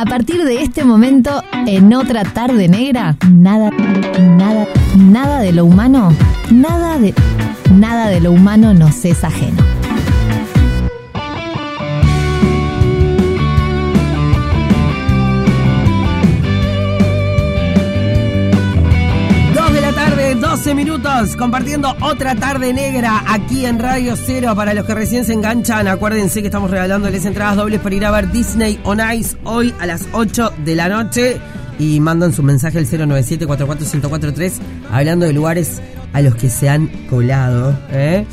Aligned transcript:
A 0.00 0.06
partir 0.06 0.42
de 0.44 0.62
este 0.62 0.82
momento, 0.82 1.44
en 1.66 1.92
otra 1.92 2.24
tarde 2.24 2.68
negra, 2.68 3.18
nada, 3.30 3.68
nada, 4.18 4.66
nada 4.96 5.40
de 5.40 5.52
lo 5.52 5.66
humano, 5.66 6.08
nada 6.50 6.98
de, 6.98 7.12
nada 7.74 8.08
de 8.08 8.22
lo 8.22 8.32
humano 8.32 8.72
nos 8.72 9.04
es 9.04 9.22
ajeno. 9.24 9.69
12 20.60 20.74
minutos, 20.74 21.36
compartiendo 21.36 21.96
otra 22.02 22.34
tarde 22.34 22.74
negra 22.74 23.24
aquí 23.26 23.64
en 23.64 23.78
Radio 23.78 24.14
Cero. 24.14 24.54
Para 24.54 24.74
los 24.74 24.84
que 24.84 24.94
recién 24.94 25.24
se 25.24 25.32
enganchan, 25.32 25.88
acuérdense 25.88 26.42
que 26.42 26.48
estamos 26.48 26.70
regalándoles 26.70 27.24
entradas 27.24 27.56
dobles 27.56 27.80
para 27.80 27.94
ir 27.94 28.04
a 28.04 28.10
ver 28.10 28.30
Disney 28.30 28.78
on 28.84 28.98
Ice 29.16 29.38
hoy 29.44 29.72
a 29.80 29.86
las 29.86 30.06
8 30.12 30.52
de 30.62 30.74
la 30.74 30.90
noche. 30.90 31.40
Y 31.78 31.98
mandan 32.00 32.34
su 32.34 32.42
mensaje 32.42 32.76
al 32.76 32.84
097 32.84 33.46
44143 33.46 34.60
hablando 34.92 35.24
de 35.24 35.32
lugares 35.32 35.80
a 36.12 36.20
los 36.20 36.34
que 36.34 36.50
se 36.50 36.68
han 36.68 36.88
colado. 37.08 37.74
¿eh? 37.90 38.26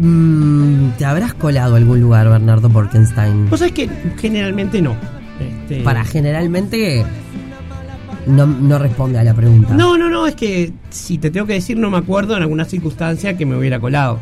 Mm, 0.00 0.96
¿Te 0.98 1.04
habrás 1.04 1.32
colado 1.34 1.74
a 1.74 1.78
algún 1.78 2.00
lugar, 2.00 2.28
Bernardo 2.28 2.68
Borkenstein? 2.68 3.50
Vos 3.50 3.60
sabés 3.60 3.74
que 3.74 3.88
generalmente 4.16 4.82
no. 4.82 4.96
Este, 5.38 5.84
Para 5.84 6.04
generalmente 6.04 7.06
no, 8.28 8.46
no 8.46 8.78
responde 8.78 9.18
a 9.18 9.24
la 9.24 9.34
pregunta. 9.34 9.74
No, 9.74 9.96
no, 9.98 10.08
no, 10.08 10.26
es 10.26 10.34
que 10.34 10.72
si 10.90 11.18
te 11.18 11.30
tengo 11.30 11.46
que 11.46 11.54
decir, 11.54 11.76
no 11.78 11.90
me 11.90 11.98
acuerdo 11.98 12.36
en 12.36 12.42
alguna 12.42 12.64
circunstancia 12.64 13.36
que 13.36 13.46
me 13.46 13.56
hubiera 13.56 13.80
colado. 13.80 14.18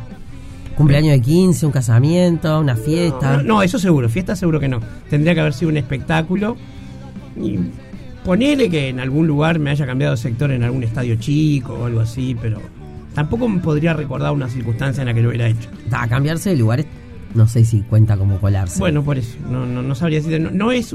Cumpleaños 0.76 1.12
de 1.12 1.22
15, 1.22 1.66
un 1.66 1.72
casamiento, 1.72 2.60
una 2.60 2.76
fiesta. 2.76 3.38
No, 3.38 3.42
no, 3.42 3.62
eso 3.62 3.78
seguro, 3.78 4.08
fiesta 4.08 4.36
seguro 4.36 4.60
que 4.60 4.68
no. 4.68 4.80
Tendría 5.08 5.34
que 5.34 5.40
haber 5.40 5.54
sido 5.54 5.70
un 5.70 5.78
espectáculo. 5.78 6.56
Y 7.40 7.58
ponele 8.24 8.68
que 8.68 8.88
en 8.88 9.00
algún 9.00 9.26
lugar 9.26 9.58
me 9.58 9.70
haya 9.70 9.86
cambiado 9.86 10.14
de 10.14 10.20
sector 10.20 10.50
en 10.50 10.62
algún 10.62 10.84
estadio 10.84 11.16
chico 11.16 11.74
o 11.74 11.86
algo 11.86 12.00
así, 12.00 12.36
pero 12.40 12.60
tampoco 13.14 13.48
me 13.48 13.60
podría 13.60 13.94
recordar 13.94 14.32
una 14.32 14.48
circunstancia 14.48 15.00
en 15.00 15.08
la 15.08 15.14
que 15.14 15.22
lo 15.22 15.28
hubiera 15.28 15.48
hecho. 15.48 15.70
Cambiarse 16.08 16.50
de 16.50 16.56
lugares, 16.56 16.86
no 17.36 17.46
sé 17.46 17.64
si 17.64 17.82
cuenta 17.82 18.16
como 18.16 18.40
colarse. 18.40 18.78
Bueno, 18.78 19.02
por 19.02 19.18
eso, 19.18 19.36
no, 19.50 19.66
no, 19.66 19.82
no 19.82 19.94
sabría 19.94 20.20
decir. 20.20 20.40
No, 20.40 20.50
no 20.50 20.72
es 20.72 20.94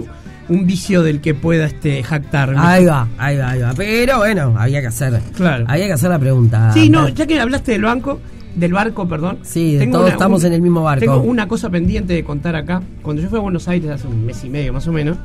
un 0.49 0.65
vicio 0.65 1.03
del 1.03 1.21
que 1.21 1.33
pueda 1.33 1.65
este 1.65 2.03
jactarme. 2.03 2.57
Ahí 2.59 2.85
va, 2.85 3.07
ahí 3.17 3.37
va, 3.37 3.49
ahí 3.51 3.61
va. 3.61 3.73
Pero 3.75 4.17
bueno, 4.17 4.55
había 4.57 4.81
que 4.81 4.87
hacer. 4.87 5.21
Claro. 5.35 5.65
Había 5.67 5.87
que 5.87 5.93
hacer 5.93 6.09
la 6.09 6.19
pregunta. 6.19 6.71
Sí, 6.73 6.89
no, 6.89 7.07
ya 7.09 7.25
que 7.25 7.39
hablaste 7.39 7.71
del 7.73 7.83
banco, 7.83 8.19
del 8.55 8.73
barco, 8.73 9.07
perdón. 9.07 9.39
Sí, 9.43 9.75
de 9.75 9.87
todos 9.87 10.09
estamos 10.09 10.43
en 10.43 10.53
el 10.53 10.61
mismo 10.61 10.83
barco. 10.83 10.99
Tengo 10.99 11.21
una 11.21 11.47
cosa 11.47 11.69
pendiente 11.69 12.13
de 12.13 12.23
contar 12.23 12.55
acá. 12.55 12.81
Cuando 13.01 13.21
yo 13.21 13.29
fui 13.29 13.39
a 13.39 13.41
Buenos 13.41 13.67
Aires 13.67 13.89
hace 13.89 14.07
un 14.07 14.25
mes 14.25 14.43
y 14.43 14.49
medio 14.49 14.73
más 14.73 14.87
o 14.87 14.91
menos, 14.91 15.17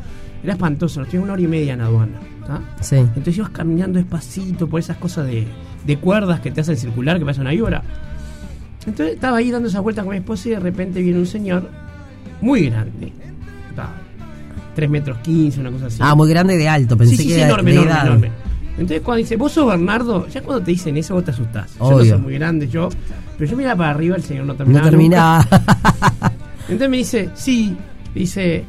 era 0.43 0.53
espantoso, 0.53 1.01
nos 1.01 1.13
una 1.15 1.33
hora 1.33 1.43
y 1.43 1.49
media 1.49 1.73
en 1.73 1.81
aduana. 1.81 2.21
¿tá? 2.47 2.61
Sí. 2.81 2.97
Entonces 2.97 3.39
ibas 3.39 3.51
caminando 3.51 3.99
despacito 3.99 4.69
por 4.69 4.81
esas 4.81 4.97
cosas 4.97 5.27
de, 5.27 5.47
de 5.85 5.97
cuerdas 5.97 6.41
que 6.41 6.51
te 6.51 6.61
hacen 6.61 6.77
circular, 6.77 7.19
que 7.19 7.25
pasan 7.25 7.47
una 7.47 7.65
hora. 7.65 7.83
Entonces 8.87 9.15
estaba 9.17 9.39
ahí 9.39 9.51
dando 9.51 9.69
esa 9.69 9.81
vuelta 9.81 10.03
con 10.03 10.13
mi 10.13 10.19
esposa 10.19 10.49
y 10.49 10.53
de 10.53 10.61
repente 10.61 11.01
viene 11.03 11.19
un 11.19 11.27
señor 11.27 11.69
muy 12.41 12.69
grande. 12.71 13.13
Estaba 13.71 13.95
3 14.75 14.91
metros 14.91 15.19
15, 15.19 15.61
una 15.61 15.71
cosa 15.71 15.87
así. 15.87 15.99
Ah, 16.01 16.15
muy 16.15 16.29
grande 16.29 16.57
de 16.57 16.69
alto, 16.69 16.97
pensé 16.97 17.17
sí, 17.17 17.23
sí, 17.23 17.29
que 17.29 17.35
sí, 17.35 17.41
era 17.41 17.49
enorme, 17.49 17.71
de 17.73 17.77
enorme, 17.77 17.93
edad. 17.93 18.07
enorme. 18.07 18.31
Entonces 18.73 19.01
cuando 19.01 19.19
dice, 19.19 19.37
vos 19.37 19.53
sos 19.53 19.67
Bernardo, 19.67 20.29
ya 20.29 20.43
cuando 20.43 20.63
te 20.65 20.71
dicen 20.71 20.97
eso 20.99 21.15
vos 21.15 21.25
te 21.25 21.31
asustás. 21.31 21.75
Yo 21.79 21.91
no 21.91 21.97
Obvio. 21.97 22.13
soy 22.15 22.21
muy 22.23 22.35
grande, 22.35 22.69
yo. 22.69 22.89
Pero 23.39 23.51
yo 23.51 23.57
miraba 23.57 23.77
para 23.77 23.91
arriba, 23.91 24.17
el 24.17 24.23
señor 24.23 24.45
no 24.45 24.53
No 24.53 24.57
terminaba. 24.59 24.85
nunca. 24.85 24.91
terminaba. 24.91 25.47
Entonces 26.69 26.91
me 26.91 26.97
dice, 26.99 27.31
sí, 27.35 27.75
dice, 28.15 28.65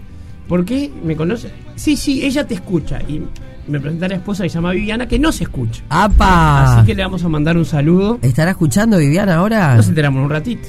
¿por 0.48 0.64
qué 0.66 0.92
me 1.04 1.16
conoce? 1.16 1.52
Sí, 1.76 1.95
sí, 1.98 2.23
ella 2.26 2.45
te 2.48 2.54
escucha. 2.56 3.02
Y 3.08 3.22
me 3.68 3.80
presenta 3.80 4.06
a 4.06 4.10
la 4.10 4.16
esposa 4.16 4.44
que 4.44 4.50
se 4.50 4.56
llama 4.56 4.72
Viviana, 4.72 5.08
que 5.08 5.20
no 5.20 5.32
se 5.32 5.44
escucha. 5.44 5.84
¡Apa! 5.90 6.78
Así 6.78 6.86
que 6.88 6.96
le 6.96 7.04
vamos 7.04 7.23
a 7.23 7.30
mandar 7.30 7.58
un 7.58 7.66
saludo. 7.66 8.20
¿Estará 8.22 8.52
escuchando 8.52 8.98
Viviana 8.98 9.36
ahora? 9.36 9.76
Nos 9.76 9.88
enteramos 9.88 10.20
en 10.20 10.23
un 10.26 10.30
ratito. 10.30 10.67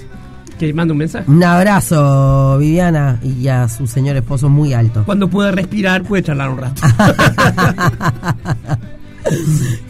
Que 0.58 0.72
manda 0.72 0.92
un 0.92 0.98
mensaje. 0.98 1.30
Un 1.30 1.42
abrazo, 1.44 2.58
Viviana, 2.58 3.20
y 3.22 3.46
a 3.46 3.68
su 3.68 3.86
señor 3.86 4.16
esposo 4.16 4.48
muy 4.48 4.72
alto. 4.74 5.04
Cuando 5.04 5.28
puede 5.28 5.52
respirar, 5.52 6.02
puede 6.02 6.24
charlar 6.24 6.50
un 6.50 6.58
rato. 6.58 6.82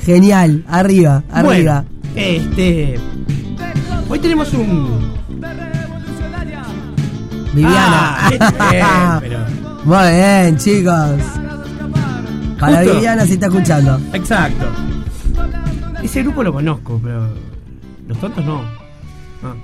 Genial, 0.05 0.65
arriba, 0.69 1.23
arriba. 1.31 1.45
Bueno, 1.45 1.85
este. 2.15 2.99
Hoy 4.11 4.19
tenemos 4.19 4.53
un. 4.53 5.17
Viviana. 7.55 8.29
Ah, 8.83 9.19
pero. 9.23 9.39
Muy 9.85 10.11
bien, 10.13 10.57
chicos. 10.59 11.48
Para 12.59 12.79
Justo. 12.79 12.95
Viviana 12.95 13.27
se 13.27 13.35
está 13.35 13.47
escuchando. 13.47 14.01
Exacto. 14.13 14.67
Ese 16.03 16.23
grupo 16.23 16.43
lo 16.43 16.53
conozco, 16.53 17.01
pero. 17.03 17.29
Los 18.07 18.19
tontos 18.19 18.45
no. 18.45 18.63
Ah. 19.43 19.55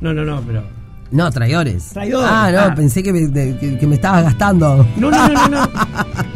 No, 0.00 0.12
no, 0.14 0.24
no, 0.24 0.40
pero. 0.42 0.62
No, 1.10 1.30
traidores. 1.30 1.90
Traidores, 1.90 2.28
Ah, 2.30 2.50
no, 2.52 2.58
ah. 2.60 2.74
pensé 2.74 3.00
que 3.02 3.12
me, 3.12 3.32
que, 3.32 3.78
que 3.78 3.86
me 3.86 3.94
estabas 3.94 4.24
gastando. 4.24 4.86
No, 4.96 5.10
no, 5.10 5.28
no, 5.28 5.48
no. 5.48 5.50
no. 5.66 5.66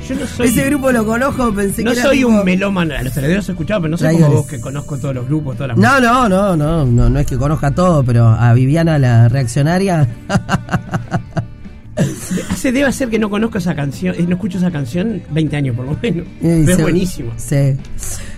Yo 0.09 0.15
no 0.15 0.27
soy. 0.27 0.47
Ese 0.47 0.65
grupo 0.67 0.93
lo 0.93 1.05
conozco, 1.05 1.53
pensé 1.53 1.83
no 1.83 1.91
que 1.91 1.99
era 1.99 2.07
soy 2.09 2.19
tipo- 2.19 2.29
un 2.31 2.45
melómano. 2.45 2.95
Los 3.03 3.17
herederos 3.17 3.49
he 3.49 3.53
escuchado, 3.53 3.81
pero 3.83 3.91
no 3.91 3.97
soy 3.99 4.07
como 4.09 4.19
Traidores. 4.19 4.43
vos 4.43 4.51
que 4.51 4.61
conozco 4.61 4.97
todos 4.97 5.15
los 5.17 5.27
grupos, 5.27 5.57
todas 5.57 5.69
las 5.71 5.77
No, 5.77 6.01
no, 6.01 6.29
no, 6.29 6.57
no, 6.57 6.85
no, 6.87 7.11
no 7.11 7.19
es 7.19 7.27
que 7.27 7.37
conozca 7.37 7.73
todo, 7.73 8.05
pero 8.05 8.29
a 8.29 8.53
Viviana 8.55 8.97
la 8.99 9.29
reaccionaria. 9.29 10.09
Se 12.61 12.73
debe 12.73 12.89
hacer 12.89 13.09
que 13.09 13.19
no 13.19 13.31
conozco 13.31 13.57
esa 13.57 13.75
canción, 13.75 14.15
eh, 14.19 14.27
no 14.29 14.35
escucho 14.35 14.59
esa 14.59 14.71
canción 14.71 15.23
20 15.31 15.57
años 15.57 15.75
por 15.75 15.87
lo 15.87 15.97
menos. 16.03 16.27
Pero 16.43 16.73
es 16.73 16.83
buenísimo. 16.83 17.33
Sí. 17.39 17.75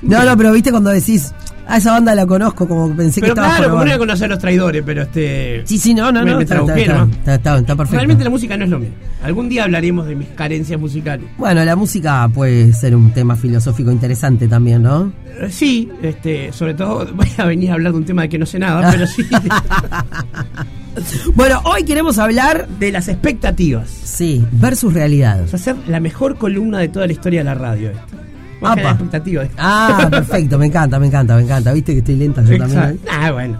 No, 0.01 0.25
no, 0.25 0.37
pero 0.37 0.53
viste 0.53 0.71
cuando 0.71 0.91
decís, 0.91 1.33
a 1.73 1.79
esa 1.79 1.93
banda 1.93 2.15
la 2.15 2.27
conozco, 2.27 2.69
como 2.69 2.95
pensé 2.95 3.23
Pero 3.23 3.33
que 3.35 3.41
estaba 3.41 3.57
claro, 3.57 3.71
como 3.71 3.85
no 3.85 3.87
voy 3.87 3.95
a 3.95 3.99
conocer 3.99 4.27
a 4.27 4.29
los 4.29 4.39
traidores, 4.39 4.83
pero 4.85 5.03
este. 5.03 5.63
Sí, 5.65 5.79
sí, 5.79 5.95
no, 5.95 6.13
no, 6.13 6.23
me, 6.23 6.33
no. 6.33 6.37
me 6.37 6.43
está, 6.43 6.57
está, 6.57 6.95
¿no? 6.95 7.11
está, 7.33 7.77
perfecto. 7.77 7.97
Realmente 7.97 8.25
la 8.25 8.29
música 8.29 8.59
no 8.59 8.65
es 8.65 8.71
lo 8.71 8.79
mío. 8.79 8.91
Algún 9.25 9.49
día 9.49 9.65
hablaremos 9.65 10.07
de 10.07 10.15
mis 10.15 10.29
carencias 10.29 10.79
musicales. 10.79 11.25
Bueno, 11.39 11.65
la 11.65 11.75
música 11.75 12.29
puede 12.29 12.75
ser 12.75 12.95
un 12.95 13.11
tema 13.13 13.37
filosófico 13.37 13.91
interesante 13.91 14.49
también, 14.49 14.83
¿no? 14.83 15.15
Eh, 15.41 15.49
Sí, 15.51 15.91
este, 16.03 16.53
sobre 16.53 16.75
todo 16.75 17.09
voy 17.15 17.29
a 17.39 17.47
venir 17.47 17.71
a 17.71 17.75
hablar 17.75 17.93
de 17.93 17.99
un 17.99 18.05
tema 18.05 18.23
de 18.23 18.29
que 18.29 18.39
no 18.39 18.45
sé 18.45 18.59
nada, 18.59 18.91
pero 18.93 19.07
sí 19.07 19.23
Bueno, 21.35 21.63
hoy 21.65 21.85
queremos 21.85 22.19
hablar, 22.19 22.69
de 22.69 22.93
las 22.93 23.09
expectativas. 23.09 23.89
sí, 23.89 24.45
versus 24.53 24.93
realidad. 24.93 25.41
O 25.43 25.47
sea, 25.47 25.59
hacer 25.59 25.77
la 25.89 26.01
mejor 26.01 26.37
columna 26.37 26.81
de 26.81 26.89
toda 26.89 27.07
la 27.07 27.15
historia 27.15 27.41
de 27.41 27.45
la 27.45 27.55
radio. 27.55 27.93
Esto. 27.93 28.17
Apa. 28.63 28.99
Ah, 29.59 30.07
perfecto, 30.11 30.59
me 30.59 30.67
encanta, 30.67 30.99
me 30.99 31.07
encanta, 31.09 31.37
me 31.37 31.43
encanta. 31.43 31.73
Viste 31.73 31.93
que 31.93 31.99
estoy 31.99 32.17
lenta 32.17 32.43
yo 32.43 32.57
también. 32.59 32.79
Exacto. 32.81 33.09
Ah, 33.11 33.31
bueno. 33.33 33.59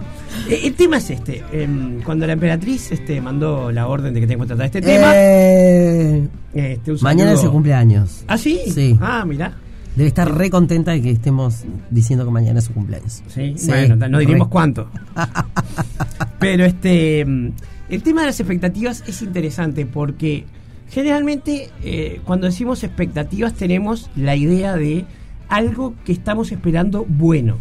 Eh, 0.49 0.61
El 0.63 0.73
tema 0.73 0.97
es 0.97 1.09
este. 1.09 1.43
em, 1.51 2.01
cuando 2.01 2.25
la 2.27 2.33
emperatriz 2.33 2.91
este, 2.91 3.21
mandó 3.21 3.71
la 3.71 3.87
orden 3.87 4.13
de 4.13 4.19
que 4.21 4.27
tengo 4.27 4.43
que 4.43 4.47
tratar 4.47 4.65
este 4.65 4.81
tema. 4.81 5.11
Eh, 5.15 6.27
este, 6.53 6.91
un 6.91 6.97
mañana 7.01 7.31
es 7.31 7.37
saludo- 7.39 7.47
su 7.49 7.51
cumpleaños. 7.53 8.23
¿Ah, 8.27 8.37
sí? 8.37 8.59
Sí. 8.73 8.97
Ah, 9.01 9.23
mirá. 9.25 9.53
Debe 9.95 10.07
estar 10.07 10.35
re 10.35 10.49
contenta 10.49 10.91
de 10.91 11.01
que 11.03 11.11
estemos 11.11 11.65
diciendo 11.91 12.25
que 12.25 12.31
mañana 12.31 12.57
es 12.59 12.65
su 12.65 12.73
cumpleaños. 12.73 13.21
Sí, 13.27 13.53
Sí, 13.57 13.67
bueno, 13.67 13.95
ta- 13.97 14.07
no 14.09 14.17
diremos 14.17 14.47
re. 14.47 14.51
cuánto. 14.51 14.89
Pero 16.39 16.65
este 16.65 17.23
mm, 17.25 17.51
el 17.89 18.03
tema 18.03 18.21
de 18.21 18.27
las 18.27 18.39
expectativas 18.39 19.03
es 19.07 19.21
interesante 19.21 19.85
porque 19.85 20.45
generalmente 20.93 21.71
eh, 21.83 22.21
cuando 22.23 22.45
decimos 22.45 22.83
expectativas 22.83 23.53
tenemos 23.53 24.09
la 24.15 24.35
idea 24.35 24.75
de 24.75 25.05
algo 25.49 25.95
que 26.05 26.11
estamos 26.11 26.51
esperando 26.51 27.05
bueno. 27.07 27.57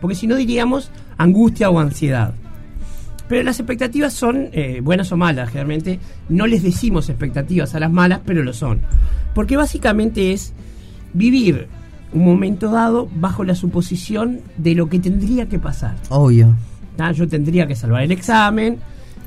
Porque 0.00 0.14
si 0.14 0.26
no 0.26 0.36
diríamos 0.36 0.90
angustia 1.16 1.70
o 1.70 1.78
ansiedad. 1.78 2.34
Pero 3.28 3.42
las 3.42 3.58
expectativas 3.60 4.12
son 4.12 4.48
eh, 4.52 4.80
buenas 4.82 5.12
o 5.12 5.16
malas. 5.16 5.48
Generalmente 5.48 6.00
no 6.28 6.46
les 6.46 6.62
decimos 6.62 7.08
expectativas 7.08 7.74
a 7.74 7.80
las 7.80 7.90
malas, 7.90 8.20
pero 8.24 8.42
lo 8.42 8.52
son. 8.52 8.80
Porque 9.34 9.56
básicamente 9.56 10.32
es 10.32 10.52
vivir 11.14 11.68
un 12.12 12.24
momento 12.24 12.70
dado 12.70 13.08
bajo 13.16 13.44
la 13.44 13.54
suposición 13.54 14.40
de 14.56 14.74
lo 14.74 14.88
que 14.88 14.98
tendría 14.98 15.48
que 15.48 15.58
pasar. 15.58 15.96
Obvio. 16.08 16.54
¿tá? 16.96 17.12
Yo 17.12 17.28
tendría 17.28 17.66
que 17.66 17.76
salvar 17.76 18.02
el 18.02 18.12
examen, 18.12 18.78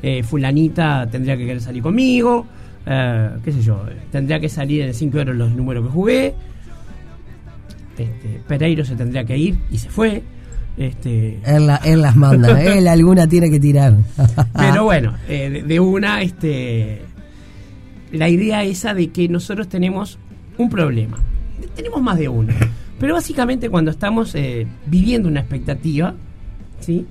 eh, 0.04 0.24
fulanita 0.24 1.08
tendría 1.10 1.38
que 1.38 1.46
querer 1.46 1.62
salir 1.62 1.84
conmigo, 1.84 2.46
eh, 2.86 3.30
qué 3.44 3.52
sé 3.52 3.62
yo, 3.62 3.84
tendría 4.12 4.40
que 4.40 4.50
salir 4.50 4.82
en 4.84 4.94
5 4.94 5.18
euros 5.20 5.36
los 5.36 5.52
números 5.52 5.86
que 5.86 5.92
jugué, 5.92 6.36
este, 7.98 8.42
Pereiro 8.48 8.84
se 8.86 8.96
tendría 8.96 9.24
que 9.26 9.38
ir 9.38 9.58
y 9.72 9.78
se 9.78 9.90
fue. 9.90 10.24
Este, 10.78 11.40
Él, 11.46 11.68
la- 11.68 11.76
él 11.78 12.02
las 12.02 12.16
manda, 12.16 12.62
él 12.74 12.88
alguna 12.88 13.28
tiene 13.28 13.50
que 13.52 13.60
tirar. 13.60 13.96
pero 14.58 14.86
bueno, 14.86 15.14
eh, 15.28 15.50
de, 15.50 15.64
de 15.64 15.80
una, 15.80 16.22
este, 16.22 17.02
la 18.14 18.30
idea 18.30 18.64
esa 18.64 18.94
de 18.94 19.10
que 19.10 19.28
nosotros 19.28 19.68
tenemos 19.68 20.18
un 20.58 20.70
problema. 20.70 21.20
Tenemos 21.76 22.02
más 22.02 22.18
de 22.18 22.30
uno. 22.30 22.54
Pero 23.00 23.14
básicamente 23.16 23.70
cuando 23.70 23.92
estamos 23.92 24.34
eh, 24.36 24.66
viviendo 24.86 25.28
una 25.28 25.42
expectativa, 25.42 26.14
¿sí? 26.80 27.06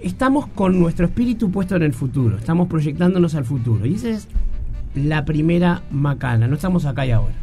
estamos 0.00 0.46
con 0.48 0.78
nuestro 0.78 1.06
espíritu 1.06 1.50
puesto 1.50 1.76
en 1.76 1.82
el 1.82 1.92
futuro, 1.92 2.36
estamos 2.38 2.68
proyectándonos 2.68 3.34
al 3.34 3.44
futuro. 3.44 3.84
Y 3.86 3.94
ese 3.94 4.10
es 4.12 4.28
la 4.94 5.24
primera 5.24 5.82
macana, 5.90 6.46
no 6.48 6.54
estamos 6.56 6.84
acá 6.84 7.06
y 7.06 7.10
ahora. 7.10 7.34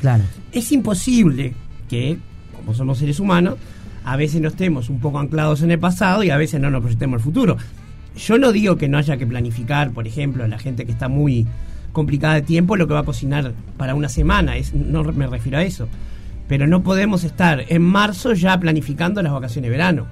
Claro. 0.00 0.24
Es 0.52 0.72
imposible 0.72 1.54
que, 1.88 2.18
como 2.54 2.74
somos 2.74 2.98
seres 2.98 3.20
humanos, 3.20 3.56
a 4.04 4.16
veces 4.16 4.40
nos 4.40 4.52
estemos 4.52 4.88
un 4.88 5.00
poco 5.00 5.18
anclados 5.18 5.62
en 5.62 5.70
el 5.70 5.78
pasado 5.78 6.22
y 6.22 6.30
a 6.30 6.36
veces 6.36 6.60
no 6.60 6.70
nos 6.70 6.80
proyectemos 6.80 7.18
al 7.18 7.24
futuro. 7.24 7.56
Yo 8.16 8.38
no 8.38 8.52
digo 8.52 8.76
que 8.76 8.88
no 8.88 8.98
haya 8.98 9.16
que 9.16 9.26
planificar, 9.26 9.90
por 9.90 10.06
ejemplo, 10.06 10.46
la 10.46 10.58
gente 10.58 10.86
que 10.86 10.92
está 10.92 11.08
muy 11.08 11.46
complicada 11.92 12.34
de 12.34 12.42
tiempo, 12.42 12.76
lo 12.76 12.86
que 12.86 12.94
va 12.94 13.00
a 13.00 13.04
cocinar 13.04 13.52
para 13.76 13.94
una 13.94 14.08
semana, 14.08 14.56
es, 14.56 14.74
no 14.74 15.02
me 15.04 15.26
refiero 15.26 15.58
a 15.58 15.62
eso. 15.64 15.88
Pero 16.48 16.66
no 16.66 16.82
podemos 16.82 17.24
estar 17.24 17.64
en 17.68 17.82
marzo 17.82 18.32
ya 18.34 18.58
planificando 18.60 19.20
las 19.22 19.32
vacaciones 19.32 19.68
de 19.70 19.76
verano. 19.76 20.06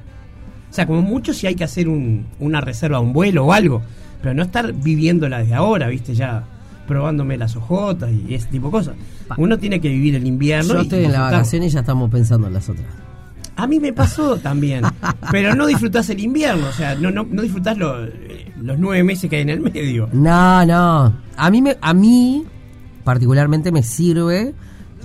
O 0.70 0.74
sea, 0.74 0.86
como 0.86 1.02
mucho 1.02 1.32
si 1.32 1.46
hay 1.46 1.54
que 1.54 1.62
hacer 1.64 1.88
un- 1.88 2.26
una 2.40 2.60
reserva, 2.60 2.98
un 2.98 3.12
vuelo 3.12 3.44
o 3.46 3.52
algo, 3.52 3.82
pero 4.22 4.34
no 4.34 4.42
estar 4.42 4.72
viviéndola 4.72 5.38
desde 5.38 5.54
ahora, 5.54 5.88
viste, 5.88 6.14
ya 6.14 6.44
probándome 6.86 7.36
las 7.38 7.56
ojotas 7.56 8.10
y 8.12 8.34
ese 8.34 8.46
tipo 8.48 8.66
de 8.66 8.70
cosas. 8.72 8.94
Uno 9.38 9.58
tiene 9.58 9.80
que 9.80 9.88
vivir 9.88 10.14
el 10.16 10.26
invierno. 10.26 10.74
Yo 10.74 10.80
y 10.80 10.82
estoy 10.82 11.04
en 11.04 11.12
la 11.12 11.20
vacación 11.22 11.62
y 11.62 11.68
ya 11.70 11.80
estamos 11.80 12.10
pensando 12.10 12.46
en 12.46 12.54
las 12.54 12.68
otras. 12.68 12.86
A 13.56 13.66
mí 13.66 13.78
me 13.80 13.92
pasó 13.92 14.36
también, 14.42 14.82
pero 15.30 15.54
no 15.54 15.66
disfrutás 15.66 16.10
el 16.10 16.20
invierno, 16.20 16.66
o 16.68 16.72
sea, 16.72 16.94
no, 16.94 17.10
no, 17.10 17.26
no 17.30 17.40
disfrutás 17.42 17.78
lo- 17.78 18.04
los 18.60 18.78
nueve 18.78 19.02
meses 19.04 19.30
que 19.30 19.36
hay 19.36 19.42
en 19.42 19.50
el 19.50 19.60
medio. 19.60 20.08
No, 20.12 20.64
no. 20.66 21.12
A 21.36 21.50
mí, 21.50 21.62
me, 21.62 21.76
a 21.80 21.94
mí 21.94 22.44
particularmente 23.04 23.70
me 23.72 23.82
sirve. 23.82 24.54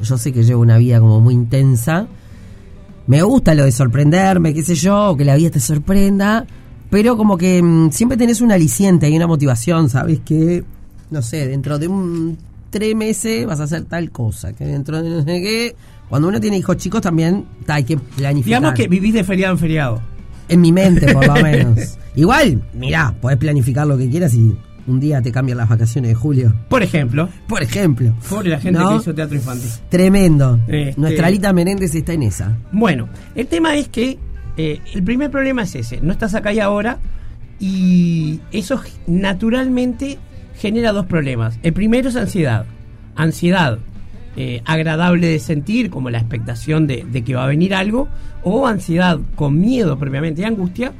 Yo 0.03 0.17
sé 0.17 0.31
que 0.31 0.43
llevo 0.43 0.61
una 0.61 0.77
vida 0.77 0.99
como 0.99 1.19
muy 1.19 1.33
intensa. 1.33 2.07
Me 3.07 3.21
gusta 3.23 3.53
lo 3.55 3.65
de 3.65 3.71
sorprenderme, 3.71 4.53
qué 4.53 4.63
sé 4.63 4.75
yo, 4.75 5.09
o 5.11 5.17
que 5.17 5.25
la 5.25 5.35
vida 5.35 5.49
te 5.49 5.59
sorprenda. 5.59 6.45
Pero 6.89 7.17
como 7.17 7.37
que 7.37 7.61
mm, 7.61 7.91
siempre 7.91 8.17
tenés 8.17 8.41
un 8.41 8.51
aliciente 8.51 9.09
y 9.09 9.15
una 9.15 9.27
motivación, 9.27 9.89
¿sabes? 9.89 10.19
Que, 10.25 10.63
no 11.11 11.21
sé, 11.21 11.47
dentro 11.47 11.77
de 11.79 11.87
un 11.87 12.37
tres 12.69 12.95
meses 12.95 13.45
vas 13.45 13.59
a 13.59 13.63
hacer 13.63 13.83
tal 13.85 14.11
cosa. 14.11 14.53
Que 14.53 14.65
dentro 14.65 15.01
de 15.01 15.09
no 15.09 15.19
sé 15.23 15.41
qué. 15.41 15.75
Cuando 16.09 16.27
uno 16.27 16.39
tiene 16.39 16.57
hijos 16.57 16.77
chicos 16.77 17.01
también 17.01 17.45
ta, 17.65 17.75
hay 17.75 17.83
que 17.83 17.97
planificar. 17.97 18.59
Digamos 18.61 18.73
que 18.73 18.87
vivís 18.87 19.13
de 19.13 19.23
feriado 19.23 19.53
en 19.53 19.59
feriado. 19.59 20.01
En 20.47 20.61
mi 20.61 20.71
mente, 20.71 21.13
por 21.13 21.27
lo 21.27 21.33
menos. 21.43 21.97
Igual, 22.15 22.63
mirá, 22.73 23.13
podés 23.21 23.37
planificar 23.37 23.85
lo 23.85 23.95
que 23.97 24.09
quieras 24.09 24.33
y 24.33 24.55
un 24.87 24.99
día 24.99 25.21
te 25.21 25.31
cambian 25.31 25.59
las 25.59 25.69
vacaciones 25.69 26.09
de 26.09 26.15
julio. 26.15 26.51
Por 26.67 26.81
ejemplo, 26.81 27.29
Por 27.47 27.61
ejemplo. 27.61 28.11
pobre 28.27 28.49
la 28.49 28.59
gente 28.59 28.79
¿No? 28.79 28.89
que 28.89 28.95
hizo 28.95 29.13
teatro 29.13 29.35
infantil. 29.35 29.69
Tremendo. 29.89 30.59
Este- 30.67 30.99
Nuestra 30.99 31.27
Alita 31.27 31.53
Menéndez 31.53 31.93
está 31.93 32.13
en 32.13 32.23
esa. 32.23 32.57
Bueno, 32.71 33.07
el 33.35 33.45
tema 33.45 33.75
es 33.75 33.89
que 33.89 34.17
eh, 34.61 34.81
el 34.93 35.03
primer 35.03 35.31
problema 35.31 35.63
es 35.63 35.73
ese, 35.73 36.01
no 36.01 36.11
estás 36.11 36.35
acá 36.35 36.51
y 36.51 36.59
ahora 36.59 36.97
y 37.61 38.41
eso 38.51 38.81
naturalmente 39.07 40.17
genera 40.57 40.91
dos 40.91 41.05
problemas. 41.05 41.57
El 41.63 41.71
primero 41.71 42.09
es 42.09 42.17
ansiedad. 42.17 42.65
Ansiedad 43.15 43.79
eh, 44.35 44.61
agradable 44.65 45.27
de 45.27 45.39
sentir, 45.39 45.89
como 45.89 46.09
la 46.09 46.17
expectación 46.17 46.87
de, 46.87 47.05
de 47.09 47.23
que 47.23 47.35
va 47.35 47.45
a 47.45 47.47
venir 47.47 47.73
algo, 47.73 48.09
o 48.43 48.67
ansiedad 48.67 49.17
con 49.35 49.61
miedo 49.61 49.97
previamente 49.97 50.41
y 50.41 50.43
angustia 50.43 50.91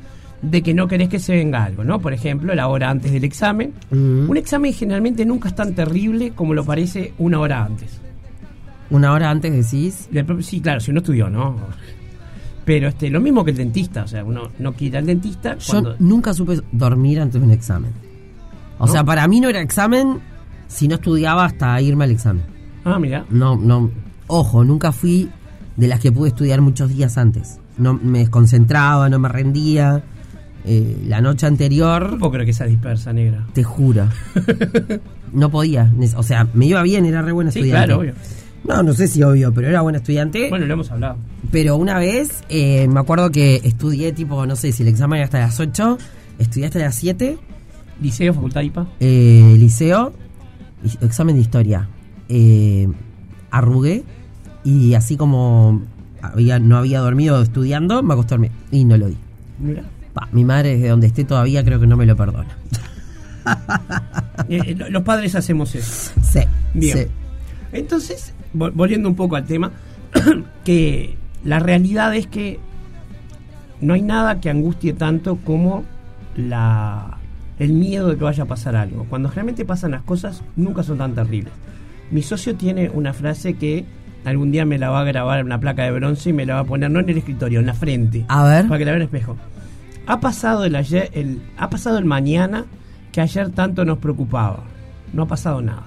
de 0.41 0.61
que 0.61 0.73
no 0.73 0.87
querés 0.87 1.09
que 1.09 1.19
se 1.19 1.35
venga 1.35 1.65
algo, 1.65 1.83
¿no? 1.83 1.99
Por 1.99 2.13
ejemplo, 2.13 2.55
la 2.55 2.69
hora 2.69 2.89
antes 2.89 3.11
del 3.11 3.25
examen. 3.25 3.73
Un 3.91 4.37
examen 4.37 4.71
generalmente 4.71 5.25
nunca 5.25 5.49
es 5.49 5.55
tan 5.55 5.75
terrible 5.75 6.31
como 6.31 6.53
lo 6.53 6.63
parece 6.63 7.11
una 7.17 7.41
hora 7.41 7.65
antes. 7.65 7.99
Una 8.89 9.11
hora 9.11 9.29
antes 9.29 9.51
decís. 9.51 10.07
Sí, 10.43 10.61
claro, 10.61 10.79
si 10.79 10.91
uno 10.91 11.01
estudió, 11.01 11.29
¿no? 11.29 11.57
Pero 12.69 12.89
este, 12.89 13.09
lo 13.09 13.19
mismo 13.19 13.43
que 13.43 13.49
el 13.49 13.57
dentista, 13.57 14.03
o 14.03 14.07
sea, 14.07 14.23
uno 14.23 14.49
no 14.59 14.73
quiere 14.73 14.85
ir 14.89 14.97
al 14.97 15.05
dentista 15.07 15.57
Yo 15.57 15.71
cuando... 15.71 15.95
nunca 15.97 16.35
supe 16.35 16.59
dormir 16.71 17.19
antes 17.19 17.41
de 17.41 17.47
un 17.47 17.51
examen. 17.51 17.91
O 18.77 18.85
¿No? 18.85 18.91
sea, 18.91 19.03
para 19.03 19.27
mí 19.27 19.39
no 19.39 19.49
era 19.49 19.59
examen 19.59 20.19
si 20.67 20.87
no 20.87 20.93
estudiaba 20.95 21.45
hasta 21.45 21.81
irme 21.81 22.03
al 22.03 22.11
examen. 22.11 22.43
Ah, 22.85 22.99
mira. 22.99 23.25
No, 23.31 23.55
no. 23.55 23.89
Ojo, 24.27 24.63
nunca 24.63 24.91
fui 24.91 25.31
de 25.77 25.87
las 25.87 25.99
que 25.99 26.11
pude 26.11 26.29
estudiar 26.29 26.61
muchos 26.61 26.89
días 26.89 27.17
antes. 27.17 27.57
No 27.79 27.95
me 27.95 28.19
desconcentraba, 28.19 29.09
no 29.09 29.17
me 29.17 29.29
rendía. 29.29 30.03
Eh, 30.63 31.05
la 31.07 31.21
noche 31.21 31.47
anterior 31.47 32.07
Tampoco 32.11 32.33
creo 32.33 32.45
que 32.45 32.53
sea 32.53 32.67
dispersa, 32.67 33.11
negra. 33.13 33.47
Te 33.53 33.63
juro. 33.63 34.07
No 35.33 35.49
podía. 35.49 35.91
O 36.15 36.23
sea, 36.23 36.47
me 36.53 36.65
iba 36.67 36.81
bien, 36.83 37.05
era 37.05 37.21
re 37.23 37.31
buena 37.31 37.49
Sí, 37.51 37.59
estudiante. 37.59 37.85
claro, 37.87 38.01
obvio. 38.01 38.13
No, 38.63 38.83
no 38.83 38.93
sé 38.93 39.07
si 39.07 39.23
obvio, 39.23 39.53
pero 39.53 39.67
era 39.67 39.81
buena 39.81 39.97
estudiante. 39.99 40.49
Bueno, 40.49 40.65
lo 40.65 40.73
hemos 40.73 40.91
hablado. 40.91 41.17
Pero 41.51 41.75
una 41.77 41.97
vez, 41.97 42.43
eh, 42.49 42.87
me 42.87 42.99
acuerdo 42.99 43.31
que 43.31 43.61
estudié 43.63 44.11
tipo, 44.11 44.45
no 44.45 44.55
sé 44.55 44.71
si 44.71 44.83
el 44.83 44.89
examen 44.89 45.17
era 45.17 45.25
hasta 45.25 45.39
las 45.39 45.59
8, 45.59 45.97
estudié 46.39 46.65
hasta 46.67 46.79
las 46.79 46.95
7, 46.95 47.37
Liceo, 48.01 48.33
facultad 48.33 48.61
IPA. 48.61 48.87
eh, 48.99 49.55
liceo, 49.57 50.13
examen 51.01 51.35
de 51.35 51.41
historia. 51.41 51.87
Eh, 52.29 52.87
arrugué 53.51 54.03
y 54.63 54.93
así 54.93 55.17
como 55.17 55.81
había, 56.21 56.59
no 56.59 56.77
había 56.77 56.99
dormido 56.99 57.41
estudiando, 57.41 58.03
me 58.03 58.13
acosté 58.13 58.35
a 58.35 58.37
dormir 58.37 58.51
y 58.71 58.85
no 58.85 58.97
lo 58.97 59.07
di. 59.07 59.17
Mira. 59.59 59.83
Pa, 60.13 60.27
mi 60.31 60.43
madre, 60.43 60.75
desde 60.75 60.89
donde 60.89 61.07
esté 61.07 61.23
todavía, 61.23 61.63
creo 61.63 61.79
que 61.79 61.87
no 61.87 61.97
me 61.97 62.05
lo 62.05 62.15
perdona. 62.15 62.55
Eh, 64.47 64.61
eh, 64.67 64.75
lo- 64.75 64.89
los 64.89 65.03
padres 65.03 65.35
hacemos 65.35 65.75
eso. 65.75 66.11
Sí, 66.23 66.39
Bien. 66.73 66.97
sí. 66.97 67.05
Entonces, 67.71 68.33
volviendo 68.53 69.09
un 69.09 69.15
poco 69.15 69.35
al 69.35 69.45
tema, 69.45 69.71
que 70.63 71.17
la 71.43 71.59
realidad 71.59 72.15
es 72.15 72.27
que 72.27 72.59
no 73.81 73.93
hay 73.93 74.01
nada 74.01 74.41
que 74.41 74.49
angustie 74.49 74.93
tanto 74.93 75.37
como 75.37 75.85
la, 76.35 77.17
el 77.59 77.73
miedo 77.73 78.09
de 78.09 78.17
que 78.17 78.23
vaya 78.23 78.43
a 78.43 78.47
pasar 78.47 78.75
algo. 78.75 79.05
Cuando 79.09 79.29
realmente 79.29 79.65
pasan 79.65 79.91
las 79.91 80.03
cosas, 80.03 80.43
nunca 80.55 80.83
son 80.83 80.97
tan 80.97 81.13
terribles. 81.13 81.53
Mi 82.11 82.21
socio 82.21 82.55
tiene 82.55 82.89
una 82.89 83.13
frase 83.13 83.55
que 83.55 83.85
algún 84.25 84.51
día 84.51 84.65
me 84.65 84.77
la 84.77 84.89
va 84.89 85.01
a 85.01 85.03
grabar 85.03 85.39
en 85.39 85.45
una 85.45 85.59
placa 85.59 85.83
de 85.83 85.91
bronce 85.91 86.31
y 86.31 86.33
me 86.33 86.45
la 86.45 86.55
va 86.55 86.59
a 86.61 86.65
poner 86.65 86.89
no 86.91 86.99
en 86.99 87.09
el 87.09 87.17
escritorio, 87.17 87.59
en 87.59 87.65
la 87.65 87.73
frente. 87.73 88.25
A 88.27 88.43
ver. 88.43 88.67
Para 88.67 88.79
que 88.79 88.85
la 88.85 88.91
vea 88.91 88.97
en 88.97 89.01
el 89.01 89.05
espejo. 89.05 89.37
Ha 90.07 90.19
pasado 90.19 90.65
el 90.65 90.75
ayer, 90.75 91.09
el, 91.13 91.41
ha 91.57 91.69
pasado 91.69 91.97
el 91.99 92.05
mañana 92.05 92.65
que 93.11 93.21
ayer 93.21 93.49
tanto 93.51 93.85
nos 93.85 93.99
preocupaba. 93.99 94.63
No 95.13 95.23
ha 95.23 95.27
pasado 95.27 95.61
nada. 95.61 95.85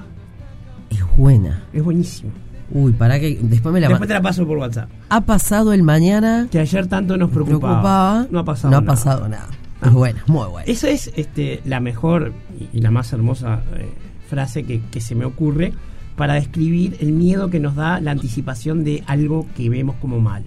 Es 0.90 1.04
buena. 1.16 1.64
Es 1.72 1.82
buenísimo. 1.82 2.30
Uy, 2.74 2.92
para 2.92 3.20
que 3.20 3.38
después 3.42 3.72
me 3.72 3.80
la 3.80 3.88
Después 3.88 4.08
te 4.08 4.14
la 4.14 4.22
paso 4.22 4.46
por 4.46 4.58
WhatsApp. 4.58 4.88
Ha 5.10 5.20
pasado 5.20 5.72
el 5.72 5.82
mañana. 5.82 6.48
Que 6.50 6.58
ayer 6.58 6.86
tanto 6.86 7.16
nos 7.16 7.30
preocupaba. 7.30 7.58
Preocupaba. 7.72 8.26
No 8.30 8.38
ha 8.38 8.44
pasado 8.44 8.70
No 8.70 8.76
ha 8.78 8.80
nada. 8.80 8.92
pasado 8.92 9.28
nada. 9.28 9.48
Es 9.84 9.92
buena, 9.92 10.22
muy 10.26 10.48
buena. 10.48 10.64
Esa 10.70 10.88
es 10.90 11.10
este, 11.16 11.60
la 11.64 11.80
mejor 11.80 12.32
y, 12.58 12.78
y 12.78 12.80
la 12.80 12.90
más 12.90 13.12
hermosa 13.12 13.62
eh, 13.76 13.90
frase 14.28 14.62
que, 14.62 14.80
que 14.90 15.00
se 15.00 15.14
me 15.14 15.24
ocurre 15.24 15.72
para 16.16 16.34
describir 16.34 16.96
el 17.00 17.12
miedo 17.12 17.50
que 17.50 17.58
nos 17.58 17.74
da 17.74 18.00
la 18.00 18.12
anticipación 18.12 18.84
de 18.84 19.02
algo 19.06 19.46
que 19.56 19.68
vemos 19.68 19.96
como 20.00 20.20
mal. 20.20 20.44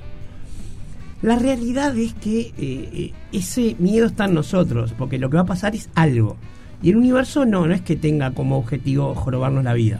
La 1.22 1.38
realidad 1.38 1.98
es 1.98 2.14
que 2.14 2.40
eh, 2.40 2.54
eh, 2.58 3.14
ese 3.32 3.76
miedo 3.80 4.06
está 4.06 4.26
en 4.26 4.36
nosotros, 4.36 4.94
porque 4.98 5.18
lo 5.18 5.30
que 5.30 5.38
va 5.38 5.44
a 5.44 5.48
pasar 5.48 5.76
es 5.76 5.90
algo. 5.96 6.38
Y 6.82 6.92
el 6.92 6.98
universo 6.98 7.46
no, 7.46 7.66
no 7.68 7.74
es 7.74 7.82
que 7.82 7.96
tenga 7.96 8.32
como 8.32 8.58
objetivo 8.58 9.16
jorobarnos 9.16 9.64
la 9.64 9.74
vida. 9.74 10.00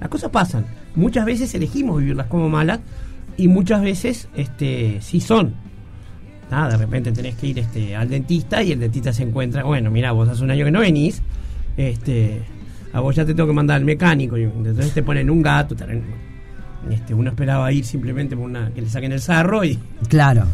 Las 0.00 0.08
cosas 0.08 0.30
pasan. 0.30 0.66
Muchas 0.94 1.24
veces 1.24 1.54
elegimos 1.54 1.98
vivirlas 2.00 2.26
como 2.28 2.48
malas 2.48 2.80
y 3.36 3.48
muchas 3.48 3.82
veces 3.82 4.28
este, 4.36 4.98
sí 5.00 5.20
son. 5.20 5.54
Nada, 6.50 6.70
de 6.70 6.76
repente 6.76 7.10
tenés 7.10 7.34
que 7.36 7.48
ir 7.48 7.58
este, 7.58 7.96
al 7.96 8.08
dentista 8.08 8.62
y 8.62 8.72
el 8.72 8.80
dentista 8.80 9.12
se 9.12 9.22
encuentra, 9.24 9.64
bueno, 9.64 9.90
mira, 9.90 10.12
vos 10.12 10.28
hace 10.28 10.44
un 10.44 10.50
año 10.50 10.64
que 10.64 10.70
no 10.70 10.80
venís, 10.80 11.22
este, 11.76 12.42
a 12.92 13.00
vos 13.00 13.16
ya 13.16 13.24
te 13.24 13.34
tengo 13.34 13.48
que 13.48 13.54
mandar 13.54 13.76
al 13.78 13.84
mecánico, 13.84 14.36
y 14.38 14.44
entonces 14.44 14.92
te 14.92 15.02
ponen 15.02 15.30
un 15.30 15.42
gato, 15.42 15.74
te- 15.74 15.84
este, 16.90 17.14
uno 17.14 17.30
esperaba 17.30 17.72
ir 17.72 17.84
simplemente 17.84 18.36
por 18.36 18.44
una, 18.44 18.70
que 18.72 18.82
le 18.82 18.88
saquen 18.90 19.10
el 19.12 19.20
sarro 19.20 19.64
y, 19.64 19.78
Claro. 20.08 20.44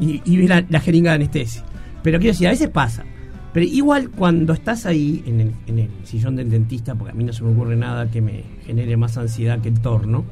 y, 0.00 0.20
y 0.24 0.36
ves 0.36 0.48
la, 0.48 0.64
la 0.68 0.80
jeringa 0.80 1.12
de 1.12 1.16
anestesia. 1.16 1.62
Pero 2.02 2.18
quiero 2.18 2.32
decir, 2.32 2.48
a 2.48 2.50
veces 2.50 2.68
pasa. 2.68 3.04
Pero 3.52 3.66
igual 3.66 4.10
cuando 4.10 4.52
estás 4.52 4.86
ahí 4.86 5.24
en 5.26 5.40
el, 5.40 5.52
en 5.66 5.78
el 5.80 5.90
sillón 6.04 6.36
del 6.36 6.50
dentista, 6.50 6.94
porque 6.94 7.12
a 7.12 7.14
mí 7.14 7.24
no 7.24 7.32
se 7.32 7.42
me 7.42 7.50
ocurre 7.50 7.76
nada 7.76 8.10
que 8.10 8.20
me 8.20 8.44
genere 8.64 8.96
más 8.96 9.16
ansiedad 9.18 9.60
que 9.60 9.68
el 9.68 9.80
torno. 9.80 10.24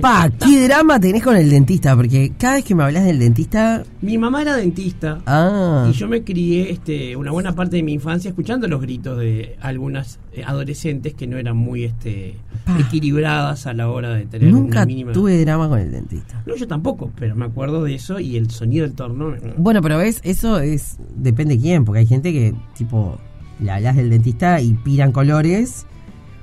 Pa, 0.00 0.28
qué 0.28 0.64
drama 0.66 0.98
tenés 0.98 1.22
con 1.22 1.36
el 1.36 1.48
dentista, 1.50 1.94
porque 1.94 2.32
cada 2.38 2.54
vez 2.54 2.64
que 2.64 2.74
me 2.74 2.82
hablas 2.82 3.04
del 3.04 3.18
dentista. 3.18 3.84
Mi 4.02 4.18
mamá 4.18 4.42
era 4.42 4.56
dentista. 4.56 5.20
Ah. 5.26 5.86
Y 5.88 5.92
yo 5.92 6.08
me 6.08 6.22
crié 6.24 6.70
este, 6.72 7.16
una 7.16 7.30
buena 7.30 7.54
parte 7.54 7.76
de 7.76 7.82
mi 7.82 7.92
infancia 7.92 8.28
escuchando 8.28 8.66
los 8.66 8.80
gritos 8.80 9.18
de 9.18 9.56
algunas 9.60 10.18
eh, 10.32 10.42
adolescentes 10.44 11.14
que 11.14 11.26
no 11.26 11.36
eran 11.36 11.56
muy 11.56 11.84
este, 11.84 12.34
Pa. 12.64 12.78
equilibradas 12.80 13.66
a 13.66 13.72
la 13.74 13.88
hora 13.88 14.10
de 14.14 14.26
tener 14.26 14.50
Nunca 14.52 14.78
una 14.78 14.86
mínima. 14.86 15.12
tuve 15.12 15.40
drama 15.44 15.68
con 15.68 15.78
el 15.78 15.90
dentista. 15.92 16.42
No, 16.46 16.56
yo 16.56 16.66
tampoco, 16.66 17.12
pero 17.18 17.36
me 17.36 17.44
acuerdo 17.44 17.84
de 17.84 17.94
eso 17.94 18.18
y 18.18 18.36
el 18.36 18.50
sonido 18.50 18.86
del 18.86 18.94
torno. 18.94 19.34
Bueno, 19.56 19.80
pero 19.80 19.98
ves, 19.98 20.20
eso 20.24 20.58
es. 20.58 20.96
Depende 21.14 21.54
de 21.56 21.62
quién, 21.62 21.84
porque 21.84 22.00
hay 22.00 22.06
gente 22.06 22.32
que, 22.32 22.54
tipo, 22.76 23.18
le 23.60 23.70
hablas 23.70 23.96
del 23.96 24.10
dentista 24.10 24.60
y 24.60 24.72
piran 24.74 25.12
colores, 25.12 25.86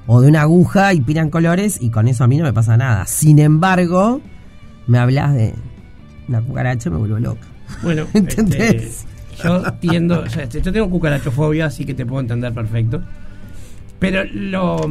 o 0.07 0.21
de 0.21 0.29
una 0.29 0.41
aguja 0.41 0.93
y 0.93 1.01
piran 1.01 1.29
colores, 1.29 1.81
y 1.81 1.89
con 1.89 2.07
eso 2.07 2.23
a 2.23 2.27
mí 2.27 2.37
no 2.37 2.43
me 2.43 2.53
pasa 2.53 2.77
nada. 2.77 3.05
Sin 3.05 3.39
embargo, 3.39 4.21
me 4.87 4.97
hablas 4.97 5.33
de 5.33 5.53
una 6.27 6.41
cucaracha 6.41 6.89
y 6.89 6.91
me 6.91 6.97
vuelvo 6.97 7.19
loca. 7.19 7.47
Bueno, 7.83 8.05
¿Entendés? 8.13 9.05
este, 9.31 9.43
yo 9.43 9.63
tiendo, 9.79 10.21
o 10.21 10.29
sea, 10.29 10.43
este, 10.43 10.61
yo 10.61 10.71
tengo 10.71 10.89
cucarachofobia, 10.89 11.67
así 11.67 11.85
que 11.85 11.93
te 11.93 12.05
puedo 12.05 12.21
entender 12.21 12.53
perfecto. 12.53 13.01
Pero 13.99 14.23
lo, 14.33 14.89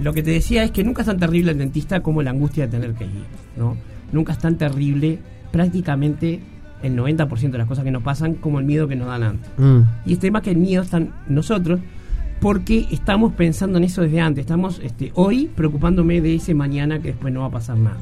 lo 0.00 0.12
que 0.12 0.22
te 0.22 0.30
decía 0.30 0.62
es 0.62 0.70
que 0.70 0.84
nunca 0.84 1.02
es 1.02 1.06
tan 1.06 1.18
terrible 1.18 1.50
el 1.52 1.58
dentista 1.58 2.00
como 2.00 2.22
la 2.22 2.30
angustia 2.30 2.66
de 2.66 2.70
tener 2.70 2.94
que 2.94 3.04
ir, 3.04 3.24
¿no? 3.56 3.76
Nunca 4.12 4.32
es 4.32 4.38
tan 4.38 4.56
terrible 4.56 5.18
prácticamente 5.50 6.40
el 6.82 6.96
90% 6.96 7.50
de 7.50 7.58
las 7.58 7.66
cosas 7.66 7.82
que 7.82 7.90
nos 7.90 8.02
pasan 8.02 8.34
como 8.34 8.60
el 8.60 8.64
miedo 8.64 8.86
que 8.86 8.94
nos 8.94 9.08
dan 9.08 9.22
antes. 9.24 9.50
Mm. 9.56 9.80
Y 10.06 10.12
este 10.12 10.28
tema 10.28 10.40
que 10.42 10.50
el 10.50 10.58
miedo 10.58 10.82
está 10.82 10.98
en 10.98 11.10
nosotros 11.28 11.80
porque 12.44 12.86
estamos 12.90 13.32
pensando 13.32 13.78
en 13.78 13.84
eso 13.84 14.02
desde 14.02 14.20
antes. 14.20 14.42
Estamos 14.42 14.78
este, 14.84 15.12
hoy 15.14 15.46
preocupándome 15.46 16.20
de 16.20 16.34
ese 16.34 16.52
mañana 16.52 16.98
que 16.98 17.08
después 17.08 17.32
no 17.32 17.40
va 17.40 17.46
a 17.46 17.50
pasar 17.50 17.78
nada. 17.78 17.96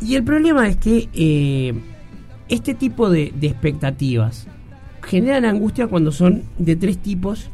Y 0.00 0.14
el 0.14 0.24
problema 0.24 0.66
es 0.66 0.78
que 0.78 1.10
eh, 1.12 1.74
este 2.48 2.72
tipo 2.72 3.10
de, 3.10 3.30
de 3.38 3.48
expectativas 3.48 4.46
generan 5.02 5.44
angustia 5.44 5.86
cuando 5.86 6.12
son 6.12 6.44
de 6.56 6.74
tres 6.76 6.96
tipos 6.96 7.50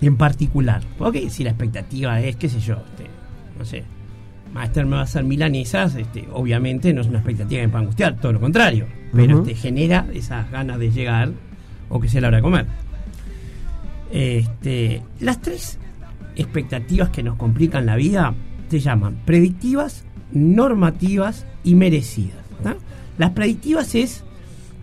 en 0.00 0.16
particular. 0.16 0.84
Porque 0.96 1.28
si 1.28 1.42
la 1.42 1.50
expectativa 1.50 2.20
es, 2.20 2.36
qué 2.36 2.48
sé 2.48 2.60
yo, 2.60 2.74
este, 2.74 3.10
no 3.58 3.64
sé, 3.64 3.82
Master 4.52 4.86
me 4.86 4.92
va 4.92 5.00
a 5.00 5.04
hacer 5.06 5.24
milanesas, 5.24 5.96
este, 5.96 6.28
obviamente 6.32 6.92
no 6.92 7.00
es 7.00 7.08
una 7.08 7.18
expectativa 7.18 7.62
que 7.62 7.66
me 7.66 7.72
pueda 7.72 7.80
angustiar, 7.80 8.20
todo 8.20 8.32
lo 8.32 8.38
contrario. 8.38 8.86
Pero 9.12 9.40
Ujú. 9.40 9.48
este, 9.48 9.60
genera 9.60 10.06
esas 10.14 10.48
ganas 10.52 10.78
de 10.78 10.92
llegar 10.92 11.32
o 11.88 11.98
que 11.98 12.08
sea 12.08 12.20
la 12.20 12.28
hora 12.28 12.36
de 12.36 12.42
comer. 12.44 12.83
Este, 14.14 15.02
las 15.18 15.42
tres 15.42 15.78
expectativas 16.36 17.10
que 17.10 17.24
nos 17.24 17.36
complican 17.36 17.84
la 17.84 17.96
vida 17.96 18.32
se 18.70 18.78
llaman 18.78 19.16
predictivas, 19.24 20.04
normativas 20.32 21.46
y 21.64 21.74
merecidas. 21.74 22.38
¿tá? 22.62 22.76
Las 23.18 23.30
predictivas 23.30 23.94
es 23.96 24.22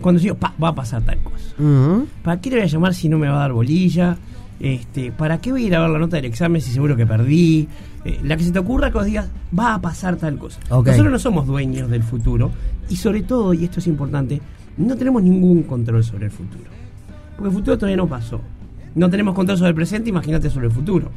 cuando 0.02 0.20
digo, 0.22 0.36
"Pa, 0.36 0.54
va 0.62 0.70
a 0.70 0.76
pasar 0.76 1.02
tal 1.04 1.20
cosa. 1.20 1.56
¿Para 2.24 2.42
qué 2.42 2.50
le 2.50 2.58
voy 2.58 2.64
a 2.66 2.68
llamar 2.68 2.94
si 2.94 3.08
no 3.08 3.18
me 3.18 3.30
va 3.30 3.36
a 3.38 3.40
dar 3.40 3.54
bolilla? 3.54 4.18
Este, 4.60 5.12
¿Para 5.14 5.40
qué 5.40 5.52
voy 5.52 5.64
a 5.64 5.68
ir 5.68 5.76
a 5.76 5.82
ver 5.82 5.90
la 5.92 6.00
nota 6.00 6.18
del 6.18 6.26
examen 6.26 6.62
si 6.62 6.72
seguro 6.72 6.96
que 6.98 7.06
perdí? 7.06 7.68
Eh, 8.04 8.20
la 8.24 8.36
que 8.36 8.44
se 8.44 8.52
te 8.52 8.60
ocurra 8.60 8.90
que 8.92 8.98
vos 8.98 9.06
digas, 9.06 9.30
va 9.58 9.76
a 9.76 9.82
pasar 9.82 10.18
tal 10.18 10.38
cosa. 10.38 10.60
Nosotros 10.92 11.12
no 11.14 11.20
somos 11.20 11.48
dueños 11.48 11.90
del 11.90 12.04
futuro 12.04 12.52
y 12.90 12.98
sobre 12.98 13.22
todo, 13.24 13.54
y 13.54 13.64
esto 13.64 13.80
es 13.80 13.88
importante, 13.88 14.42
no 14.78 14.96
tenemos 14.98 15.24
ningún 15.24 15.64
control 15.64 16.04
sobre 16.04 16.26
el 16.26 16.32
futuro. 16.32 16.66
Porque 17.38 17.50
el 17.50 17.56
futuro 17.56 17.78
todavía 17.78 17.98
no 17.98 18.08
pasó. 18.08 18.42
No 18.96 19.10
tenemos 19.10 19.34
control 19.36 19.58
sobre 19.58 19.70
el 19.70 19.76
presente, 19.76 20.10
imagínate 20.10 20.50
sobre 20.50 20.68
el 20.68 20.72
futuro. 20.74 21.10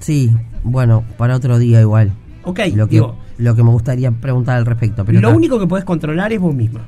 Sí, 0.00 0.30
bueno, 0.64 1.04
para 1.16 1.36
otro 1.36 1.58
día 1.58 1.80
igual. 1.80 2.12
Ok, 2.44 2.60
Lo 2.74 2.86
que, 2.86 2.92
digo, 2.96 3.16
lo 3.38 3.54
que 3.54 3.62
me 3.62 3.70
gustaría 3.70 4.10
preguntar 4.10 4.56
al 4.56 4.66
respecto. 4.66 5.04
Pero 5.04 5.20
lo 5.20 5.28
está- 5.28 5.36
único 5.36 5.58
que 5.58 5.66
podés 5.66 5.84
controlar 5.84 6.32
es 6.32 6.40
vos 6.40 6.54
misma. 6.54 6.80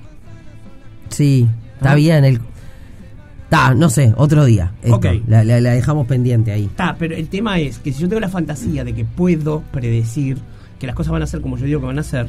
Sí, 1.08 1.46
está 1.76 1.92
¿Ah? 1.92 1.94
bien. 1.96 2.24
El... 2.24 2.40
Está, 3.44 3.74
no 3.74 3.90
sé, 3.90 4.14
otro 4.16 4.44
día. 4.44 4.72
esto. 4.82 4.96
Ok. 4.96 5.06
La, 5.26 5.42
la- 5.44 5.60
la 5.60 5.70
dejamos 5.72 6.06
pendiente 6.06 6.52
ahí. 6.52 6.66
Está, 6.66 6.94
pero 6.96 7.14
el 7.16 7.28
tema 7.28 7.58
es 7.58 7.78
que 7.80 7.92
si 7.92 8.00
yo 8.02 8.08
tengo 8.08 8.20
la 8.20 8.28
fantasía 8.28 8.84
de 8.84 8.94
que 8.94 9.04
puedo 9.04 9.62
predecir 9.72 10.38
que 10.78 10.86
las 10.86 10.94
cosas 10.96 11.12
van 11.12 11.22
a 11.22 11.26
ser 11.26 11.40
como 11.40 11.56
yo 11.58 11.66
digo 11.66 11.80
que 11.80 11.86
van 11.86 11.98
a 11.98 12.02
ser, 12.04 12.28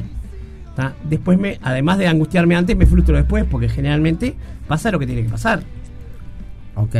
¿tá? 0.76 0.94
después 1.08 1.38
me, 1.38 1.58
además 1.62 1.96
de 1.98 2.08
angustiarme 2.08 2.54
antes, 2.56 2.76
me 2.76 2.86
frustro 2.86 3.16
después, 3.16 3.44
porque 3.50 3.68
generalmente 3.68 4.34
pasa 4.66 4.90
lo 4.90 4.98
que 4.98 5.06
tiene 5.06 5.22
que 5.22 5.28
pasar. 5.30 5.62
Ok. 6.74 6.96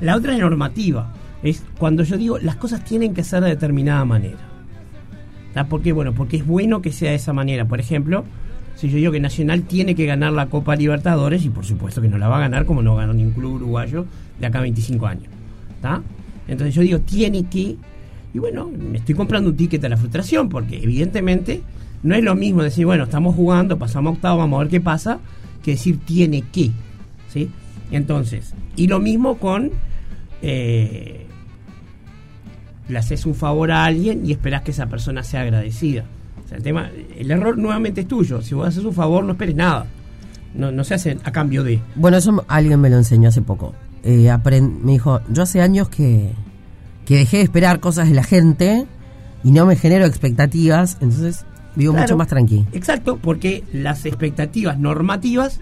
La 0.00 0.16
otra 0.16 0.34
es 0.34 0.40
normativa. 0.40 1.12
Es 1.42 1.62
cuando 1.78 2.02
yo 2.02 2.16
digo 2.16 2.38
las 2.38 2.56
cosas 2.56 2.84
tienen 2.84 3.14
que 3.14 3.22
ser 3.22 3.42
de 3.42 3.50
determinada 3.50 4.04
manera. 4.04 4.38
¿Por 5.68 5.82
qué? 5.82 5.92
Bueno, 5.92 6.12
porque 6.14 6.38
es 6.38 6.46
bueno 6.46 6.82
que 6.82 6.90
sea 6.90 7.10
de 7.10 7.16
esa 7.16 7.32
manera. 7.32 7.64
Por 7.66 7.78
ejemplo, 7.78 8.24
si 8.74 8.88
yo 8.88 8.96
digo 8.96 9.12
que 9.12 9.20
Nacional 9.20 9.62
tiene 9.62 9.94
que 9.94 10.04
ganar 10.04 10.32
la 10.32 10.46
Copa 10.46 10.74
Libertadores, 10.74 11.44
y 11.44 11.50
por 11.50 11.64
supuesto 11.64 12.02
que 12.02 12.08
no 12.08 12.18
la 12.18 12.28
va 12.28 12.38
a 12.38 12.40
ganar 12.40 12.66
como 12.66 12.82
no 12.82 12.96
ganó 12.96 13.12
ningún 13.12 13.34
club 13.34 13.54
uruguayo 13.54 14.06
de 14.40 14.46
acá 14.46 14.58
a 14.58 14.62
25 14.62 15.06
años. 15.06 15.28
¿tá? 15.80 16.02
Entonces 16.48 16.74
yo 16.74 16.82
digo, 16.82 16.98
tiene 17.00 17.44
que. 17.44 17.76
Y 18.32 18.38
bueno, 18.38 18.68
me 18.68 18.98
estoy 18.98 19.14
comprando 19.14 19.50
un 19.50 19.56
ticket 19.56 19.84
a 19.84 19.88
la 19.88 19.96
frustración, 19.96 20.48
porque 20.48 20.82
evidentemente 20.82 21.62
no 22.02 22.16
es 22.16 22.24
lo 22.24 22.34
mismo 22.34 22.62
decir, 22.62 22.84
bueno, 22.84 23.04
estamos 23.04 23.36
jugando, 23.36 23.78
pasamos 23.78 24.14
octavo, 24.14 24.38
vamos 24.38 24.58
a 24.58 24.62
ver 24.64 24.70
qué 24.70 24.80
pasa, 24.80 25.20
que 25.62 25.72
decir 25.72 26.00
tiene 26.04 26.42
que. 26.42 26.72
¿sí? 27.28 27.48
Entonces, 27.90 28.54
y 28.76 28.86
lo 28.88 28.98
mismo 29.00 29.36
con. 29.38 29.70
eh, 30.42 31.26
le 32.88 32.98
haces 32.98 33.24
un 33.24 33.34
favor 33.34 33.70
a 33.72 33.84
alguien 33.86 34.26
y 34.26 34.32
esperás 34.32 34.60
que 34.62 34.70
esa 34.72 34.86
persona 34.86 35.22
sea 35.22 35.40
agradecida. 35.40 36.04
O 36.44 36.48
sea, 36.48 36.58
el 36.58 36.62
tema, 36.62 36.90
el 37.16 37.30
error 37.30 37.56
nuevamente 37.56 38.02
es 38.02 38.08
tuyo. 38.08 38.42
Si 38.42 38.54
vos 38.54 38.68
haces 38.68 38.84
un 38.84 38.92
favor, 38.92 39.24
no 39.24 39.32
esperes 39.32 39.54
nada. 39.56 39.86
No, 40.54 40.70
no 40.70 40.84
se 40.84 40.94
hace 40.94 41.16
a 41.24 41.32
cambio 41.32 41.64
de. 41.64 41.80
Bueno, 41.94 42.18
eso 42.18 42.44
alguien 42.46 42.80
me 42.80 42.90
lo 42.90 42.96
enseñó 42.98 43.30
hace 43.30 43.40
poco. 43.40 43.74
Eh, 44.02 44.30
me 44.84 44.92
dijo, 44.92 45.20
yo 45.30 45.44
hace 45.44 45.62
años 45.62 45.88
que, 45.88 46.30
que 47.06 47.16
dejé 47.16 47.38
de 47.38 47.44
esperar 47.44 47.80
cosas 47.80 48.06
de 48.08 48.14
la 48.14 48.22
gente 48.22 48.84
y 49.42 49.50
no 49.50 49.64
me 49.64 49.76
genero 49.76 50.04
expectativas, 50.04 50.98
entonces 51.00 51.46
vivo 51.76 51.92
Claro. 51.94 52.04
mucho 52.04 52.16
más 52.18 52.28
tranquilo. 52.28 52.66
Exacto, 52.72 53.16
porque 53.16 53.64
las 53.72 54.04
expectativas 54.04 54.78
normativas 54.78 55.58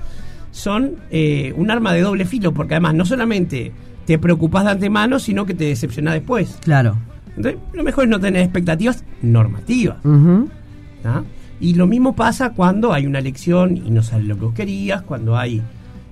son 0.53 0.97
eh, 1.11 1.53
un 1.57 1.71
arma 1.71 1.93
de 1.93 2.03
doble 2.03 2.25
filo, 2.25 2.55
porque 2.55 2.75
además 2.75 2.95
no 2.95 3.05
solamente 3.05 3.73
te 4.07 4.19
preocupas 4.19 4.65
de 4.65 4.71
antemano, 4.71 5.19
sino 5.19 5.45
que 5.45 5.55
te 5.55 5.65
decepcionás 5.65 6.15
después. 6.15 6.59
Claro. 6.63 6.97
Entonces, 7.37 7.61
lo 7.73 7.83
mejor 7.83 8.05
es 8.05 8.11
no 8.11 8.21
tener 8.21 8.43
expectativas 8.43 9.05
normativas. 9.23 9.97
Y 11.61 11.75
lo 11.75 11.87
mismo 11.87 12.15
pasa 12.15 12.51
cuando 12.51 12.93
hay 12.93 13.07
una 13.07 13.19
elección 13.19 13.77
y 13.77 13.91
no 13.91 14.03
sale 14.03 14.25
lo 14.25 14.37
que 14.37 14.45
vos 14.45 14.55
querías, 14.55 15.03
cuando 15.03 15.37
hay 15.37 15.63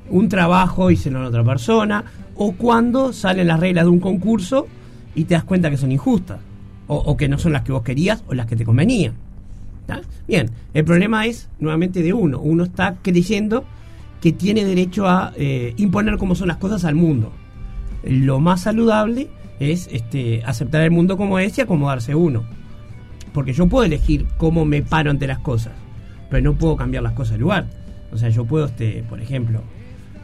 un 0.08 0.28
trabajo 0.28 0.90
y 0.90 0.96
se 0.96 1.10
lo 1.10 1.20
da 1.20 1.26
a 1.26 1.28
otra 1.28 1.44
persona, 1.44 2.04
o 2.34 2.52
cuando 2.52 3.12
salen 3.12 3.46
las 3.46 3.60
reglas 3.60 3.84
de 3.84 3.90
un 3.90 4.00
concurso 4.00 4.66
y 5.14 5.24
te 5.24 5.34
das 5.34 5.44
cuenta 5.44 5.70
que 5.70 5.76
son 5.76 5.92
injustas, 5.92 6.38
o, 6.86 6.96
o 6.96 7.16
que 7.16 7.28
no 7.28 7.38
son 7.38 7.52
las 7.52 7.62
que 7.62 7.72
vos 7.72 7.82
querías 7.82 8.24
o 8.28 8.34
las 8.34 8.46
que 8.46 8.56
te 8.56 8.64
convenían. 8.64 9.14
Bien, 10.28 10.48
el 10.72 10.84
problema 10.84 11.26
es 11.26 11.48
nuevamente 11.58 12.02
de 12.02 12.12
uno. 12.12 12.38
Uno 12.40 12.62
está 12.64 12.96
creyendo 13.02 13.64
que 14.20 14.32
tiene 14.32 14.64
derecho 14.64 15.08
a 15.08 15.32
eh, 15.36 15.74
imponer 15.76 16.18
cómo 16.18 16.34
son 16.34 16.48
las 16.48 16.58
cosas 16.58 16.84
al 16.84 16.94
mundo. 16.94 17.32
Lo 18.02 18.40
más 18.40 18.62
saludable 18.62 19.28
es 19.60 19.88
este, 19.92 20.42
aceptar 20.44 20.82
el 20.82 20.90
mundo 20.90 21.16
como 21.16 21.38
es 21.38 21.56
y 21.58 21.60
acomodarse 21.60 22.14
uno. 22.14 22.44
Porque 23.32 23.52
yo 23.52 23.66
puedo 23.66 23.84
elegir 23.84 24.26
cómo 24.36 24.64
me 24.64 24.82
paro 24.82 25.10
ante 25.10 25.26
las 25.26 25.38
cosas, 25.38 25.72
pero 26.28 26.42
no 26.42 26.58
puedo 26.58 26.76
cambiar 26.76 27.02
las 27.02 27.12
cosas 27.12 27.34
de 27.34 27.38
lugar. 27.38 27.66
O 28.12 28.18
sea, 28.18 28.28
yo 28.28 28.44
puedo, 28.44 28.66
este, 28.66 29.04
por 29.08 29.20
ejemplo, 29.20 29.62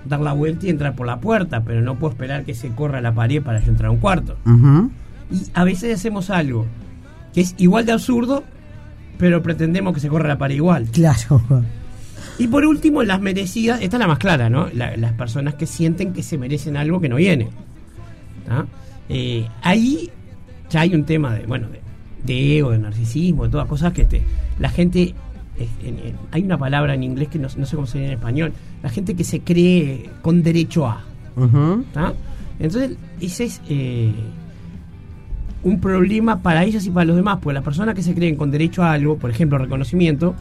dar 0.05 0.21
la 0.21 0.33
vuelta 0.33 0.67
y 0.67 0.71
entrar 0.71 0.95
por 0.95 1.07
la 1.07 1.21
puerta, 1.21 1.63
pero 1.65 1.81
no 1.83 1.97
puedo 1.99 2.13
esperar 2.13 2.45
que 2.45 2.55
se 2.55 2.71
corra 2.71 3.01
la 3.01 3.15
pared 3.15 3.43
para 3.43 3.61
yo 3.61 3.71
entrar 3.71 3.89
a 3.89 3.93
un 3.93 3.99
cuarto. 3.99 4.37
Y 5.31 5.43
a 5.55 5.65
veces 5.65 5.95
hacemos 5.95 6.31
algo 6.31 6.67
que 7.33 7.43
es 7.43 7.55
igual 7.59 7.87
de 7.87 7.93
absurdo, 7.93 8.45
pero 9.19 9.43
pretendemos 9.43 9.95
que 9.95 10.01
se 10.01 10.09
corra 10.09 10.29
la 10.29 10.39
pared 10.39 10.57
igual. 10.57 10.87
Claro. 10.91 11.43
Y 12.39 12.49
por 12.49 12.65
último, 12.67 13.03
las 13.03 13.21
merecidas, 13.21 13.81
esta 13.81 13.97
es 13.97 14.01
la 14.01 14.07
más 14.07 14.19
clara, 14.19 14.51
¿no? 14.51 14.69
La- 14.75 14.97
las 14.97 15.13
personas 15.13 15.55
que 15.55 15.67
sienten 15.67 16.13
que 16.13 16.23
se 16.23 16.37
merecen 16.39 16.77
algo 16.77 17.01
que 17.01 17.09
no 17.09 17.17
viene. 17.17 17.49
¿tá? 18.47 18.67
Eh, 19.09 19.47
ahí 19.63 20.11
ya 20.71 20.81
hay 20.83 20.95
un 20.95 21.05
tema 21.05 21.35
de, 21.35 21.47
bueno, 21.47 21.69
de, 21.69 21.81
de 22.25 22.59
ego, 22.59 22.71
de 22.71 22.79
narcisismo, 22.79 23.45
de 23.45 23.51
todas 23.51 23.67
cosas 23.67 23.93
que 23.93 24.05
te, 24.05 24.23
la 24.59 24.69
gente, 24.69 25.15
eh, 25.59 25.69
en- 25.83 25.99
en- 25.99 26.17
hay 26.31 26.43
una 26.43 26.59
palabra 26.59 26.95
en 26.95 27.03
inglés 27.05 27.29
que 27.29 27.39
no, 27.39 27.49
no 27.57 27.67
sé 27.67 27.75
cómo 27.77 27.87
sería 27.87 28.09
en 28.09 28.13
español, 28.15 28.53
la 28.83 28.89
gente 28.91 29.15
que 29.15 29.25
se 29.25 29.41
cree 29.41 30.11
con 30.23 30.43
derecho 30.43 30.87
a. 30.87 31.03
¿tá? 31.93 32.15
Entonces, 32.61 32.97
ese 33.21 33.45
es 33.45 33.61
eh, 33.69 34.13
un 35.63 35.81
problema 35.81 36.41
para 36.43 36.65
ellas 36.65 36.87
y 36.87 36.91
para 36.91 37.05
los 37.07 37.17
demás, 37.17 37.39
porque 37.43 37.55
las 37.55 37.65
personas 37.65 37.95
que 37.95 38.03
se 38.03 38.15
creen 38.15 38.37
con 38.37 38.51
derecho 38.51 38.83
a 38.83 38.93
algo, 38.93 39.17
por 39.19 39.31
ejemplo, 39.31 39.59
reconocimiento, 39.59 40.35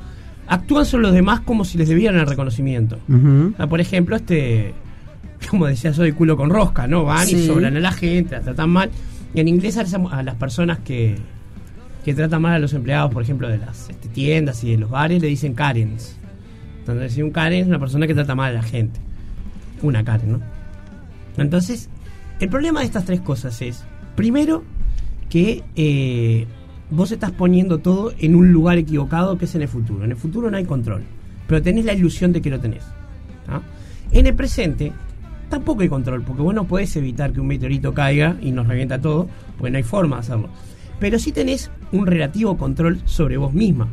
actúan 0.47 0.85
sobre 0.85 1.03
los 1.03 1.13
demás 1.13 1.39
como 1.41 1.65
si 1.65 1.77
les 1.77 1.89
debieran 1.89 2.19
el 2.19 2.27
reconocimiento. 2.27 2.97
O 3.09 3.55
sea, 3.57 3.67
por 3.67 3.81
ejemplo, 3.81 4.15
este, 4.15 4.73
como 5.49 5.65
decía, 5.67 5.93
soy 5.93 6.11
culo 6.11 6.37
con 6.37 6.49
rosca, 6.49 6.87
¿no? 6.87 7.03
Van 7.05 7.25
Sí. 7.27 7.35
y 7.37 7.45
sobran 7.47 7.75
a 7.75 7.79
la 7.79 7.91
gente, 7.91 8.35
la 8.35 8.41
tratan 8.41 8.69
mal. 8.69 8.89
Y 9.33 9.39
en 9.41 9.47
inglés 9.47 9.77
a 9.77 9.83
las, 9.83 9.93
a 9.93 10.23
las 10.23 10.35
personas 10.35 10.79
que, 10.79 11.15
que 12.05 12.13
tratan 12.13 12.41
mal 12.41 12.53
a 12.53 12.59
los 12.59 12.73
empleados, 12.73 13.11
por 13.11 13.21
ejemplo, 13.23 13.47
de 13.49 13.57
las 13.57 13.89
este, 13.89 14.07
tiendas 14.09 14.63
y 14.63 14.71
de 14.71 14.77
los 14.77 14.89
bares, 14.89 15.21
le 15.21 15.27
dicen 15.27 15.53
Karens. 15.53 16.17
Entonces, 16.79 17.13
si 17.13 17.21
un 17.21 17.31
Karen 17.31 17.61
es 17.61 17.67
una 17.67 17.79
persona 17.79 18.05
que 18.07 18.13
trata 18.13 18.35
mal 18.35 18.51
a 18.51 18.53
la 18.53 18.63
gente. 18.63 18.99
Una 19.81 20.03
Karen, 20.03 20.33
¿no? 20.33 20.39
Entonces, 21.37 21.89
el 22.39 22.47
problema 22.49 22.79
de 22.81 22.85
estas 22.85 23.05
tres 23.05 23.19
cosas 23.21 23.61
es, 23.61 23.83
primero, 24.15 24.63
que 25.29 25.63
eh, 25.75 26.45
vos 26.89 27.11
estás 27.11 27.31
poniendo 27.31 27.79
todo 27.79 28.13
en 28.19 28.35
un 28.35 28.51
lugar 28.51 28.77
equivocado 28.77 29.37
que 29.37 29.45
es 29.45 29.55
en 29.55 29.61
el 29.63 29.67
futuro. 29.67 30.03
En 30.03 30.11
el 30.11 30.17
futuro 30.17 30.51
no 30.51 30.57
hay 30.57 30.65
control, 30.65 31.03
pero 31.47 31.61
tenés 31.61 31.85
la 31.85 31.93
ilusión 31.93 32.31
de 32.31 32.41
que 32.41 32.49
lo 32.49 32.59
tenés. 32.59 32.83
En 34.11 34.27
el 34.27 34.33
presente 34.33 34.91
tampoco 35.49 35.81
hay 35.81 35.89
control, 35.89 36.23
porque 36.23 36.41
vos 36.41 36.53
no 36.53 36.65
podés 36.65 36.95
evitar 36.95 37.31
que 37.31 37.39
un 37.39 37.47
meteorito 37.47 37.93
caiga 37.93 38.37
y 38.41 38.51
nos 38.51 38.67
revienta 38.67 38.99
todo, 38.99 39.27
porque 39.57 39.71
no 39.71 39.77
hay 39.77 39.83
forma 39.83 40.17
de 40.17 40.19
hacerlo. 40.21 40.49
Pero 40.99 41.19
sí 41.19 41.31
tenés 41.31 41.71
un 41.91 42.07
relativo 42.07 42.57
control 42.57 42.99
sobre 43.05 43.37
vos 43.37 43.53
misma. 43.53 43.87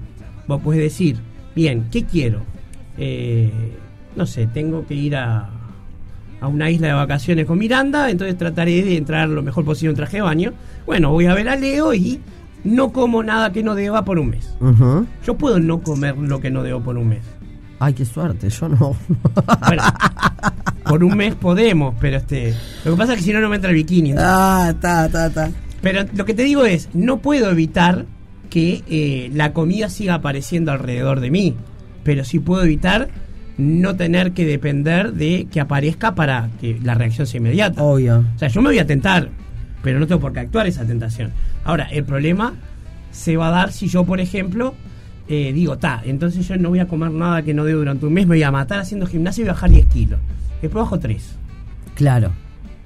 Vos 0.46 0.61
podés 0.61 0.80
decir, 0.80 1.16
bien, 1.54 1.87
¿qué 1.90 2.04
quiero? 2.04 2.40
Eh, 2.99 3.50
no 4.16 4.26
sé, 4.26 4.46
tengo 4.46 4.87
que 4.87 4.94
ir 4.94 5.16
a, 5.16 5.50
a 6.40 6.49
una 6.49 6.70
isla 6.70 6.88
de 6.88 6.92
vacaciones 6.94 7.46
con 7.46 7.58
Miranda, 7.58 8.11
entonces 8.11 8.37
trataré 8.37 8.82
de 8.82 8.96
entrar 8.96 9.28
lo 9.28 9.42
mejor 9.42 9.64
posible 9.64 9.90
en 9.90 9.96
traje 9.96 10.18
de 10.18 10.22
baño. 10.22 10.52
Bueno, 10.87 11.11
voy 11.11 11.26
a 11.26 11.34
ver 11.34 11.49
a 11.49 11.56
Leo 11.56 11.94
y 11.94 12.20
no 12.64 12.92
como 12.92 13.23
nada 13.23 13.52
que 13.52 13.62
no 13.62 13.75
deba 13.75 14.04
por 14.04 14.19
un 14.19 14.31
mes. 14.31 14.54
Yo 15.26 15.37
puedo 15.37 15.59
no 15.59 15.81
comer 15.83 16.16
lo 16.16 16.40
que 16.40 16.50
no 16.50 16.62
debo 16.62 16.81
por 16.81 16.97
un 16.97 17.09
mes. 17.09 17.23
Ay, 17.78 17.95
qué 17.95 18.04
suerte, 18.04 18.49
yo 18.49 18.69
no. 18.69 18.97
Bueno, 19.66 19.83
por 20.85 21.02
un 21.02 21.16
mes 21.16 21.35
podemos, 21.35 21.95
pero 22.00 22.19
este. 22.19 22.54
Lo 22.85 22.92
que 22.92 22.97
pasa 22.97 23.12
es 23.14 23.19
que 23.19 23.25
si 23.25 23.33
no, 23.33 23.40
no 23.40 23.49
me 23.49 23.57
entra 23.57 23.71
el 23.71 23.76
bikini. 23.76 24.14
ah, 24.19 24.69
está, 24.71 25.07
está, 25.07 25.26
está. 25.26 25.50
Pero 25.81 26.04
lo 26.14 26.25
que 26.25 26.35
te 26.35 26.45
digo 26.45 26.64
es, 26.64 26.88
no 26.95 27.19
puedo 27.19 27.50
evitar 27.50 28.07
que 28.50 28.85
eh, 28.88 29.31
la 29.35 29.52
comida 29.52 29.88
siga 29.88 30.14
apareciendo 30.14 30.71
alrededor 30.71 31.21
de 31.21 31.31
mí, 31.31 31.57
pero 32.04 32.25
sí 32.25 32.38
puedo 32.38 32.62
evitar 32.62 33.09
no 33.59 33.97
tener 33.97 34.33
que 34.33 34.47
depender 34.47 35.12
de 35.12 35.49
que 35.50 35.61
aparezca 35.61 36.14
para 36.14 36.50
que 36.61 36.78
la 36.83 36.95
reacción 36.95 37.26
sea 37.26 37.38
inmediata. 37.38 37.83
Obvio. 37.83 38.25
O 38.35 38.38
sea, 38.38 38.49
yo 38.49 38.62
me 38.62 38.69
voy 38.69 38.78
a 38.78 38.87
tentar, 38.87 39.28
pero 39.83 39.99
no 39.99 40.07
tengo 40.07 40.21
por 40.21 40.33
qué 40.33 40.40
actuar 40.40 40.66
esa 40.66 40.85
tentación. 40.85 41.33
Ahora, 41.64 41.85
el 41.90 42.04
problema 42.04 42.54
se 43.11 43.37
va 43.37 43.49
a 43.49 43.50
dar 43.50 43.73
si 43.73 43.88
yo, 43.88 44.04
por 44.04 44.21
ejemplo, 44.21 44.75
eh, 45.28 45.52
digo, 45.52 45.78
ta, 45.78 46.02
entonces 46.04 46.47
yo 46.49 46.57
no 46.57 46.71
voy 46.71 46.81
a 46.81 46.88
comer 46.88 47.11
nada 47.11 47.42
que 47.42 47.54
no 47.54 47.64
debo 47.64 47.78
durante 47.81 48.07
un 48.07 48.12
mes, 48.14 48.26
me 48.26 48.37
voy 48.37 48.42
a 48.42 48.50
matar 48.50 48.81
haciendo 48.81 49.07
gimnasia 49.07 49.42
y 49.42 49.45
voy 49.45 49.50
a 49.50 49.54
bajar 49.54 49.71
10 49.71 49.87
kilos. 49.87 50.21
Después 50.61 50.83
bajo 50.83 50.99
3. 50.99 51.37
Claro. 51.95 52.33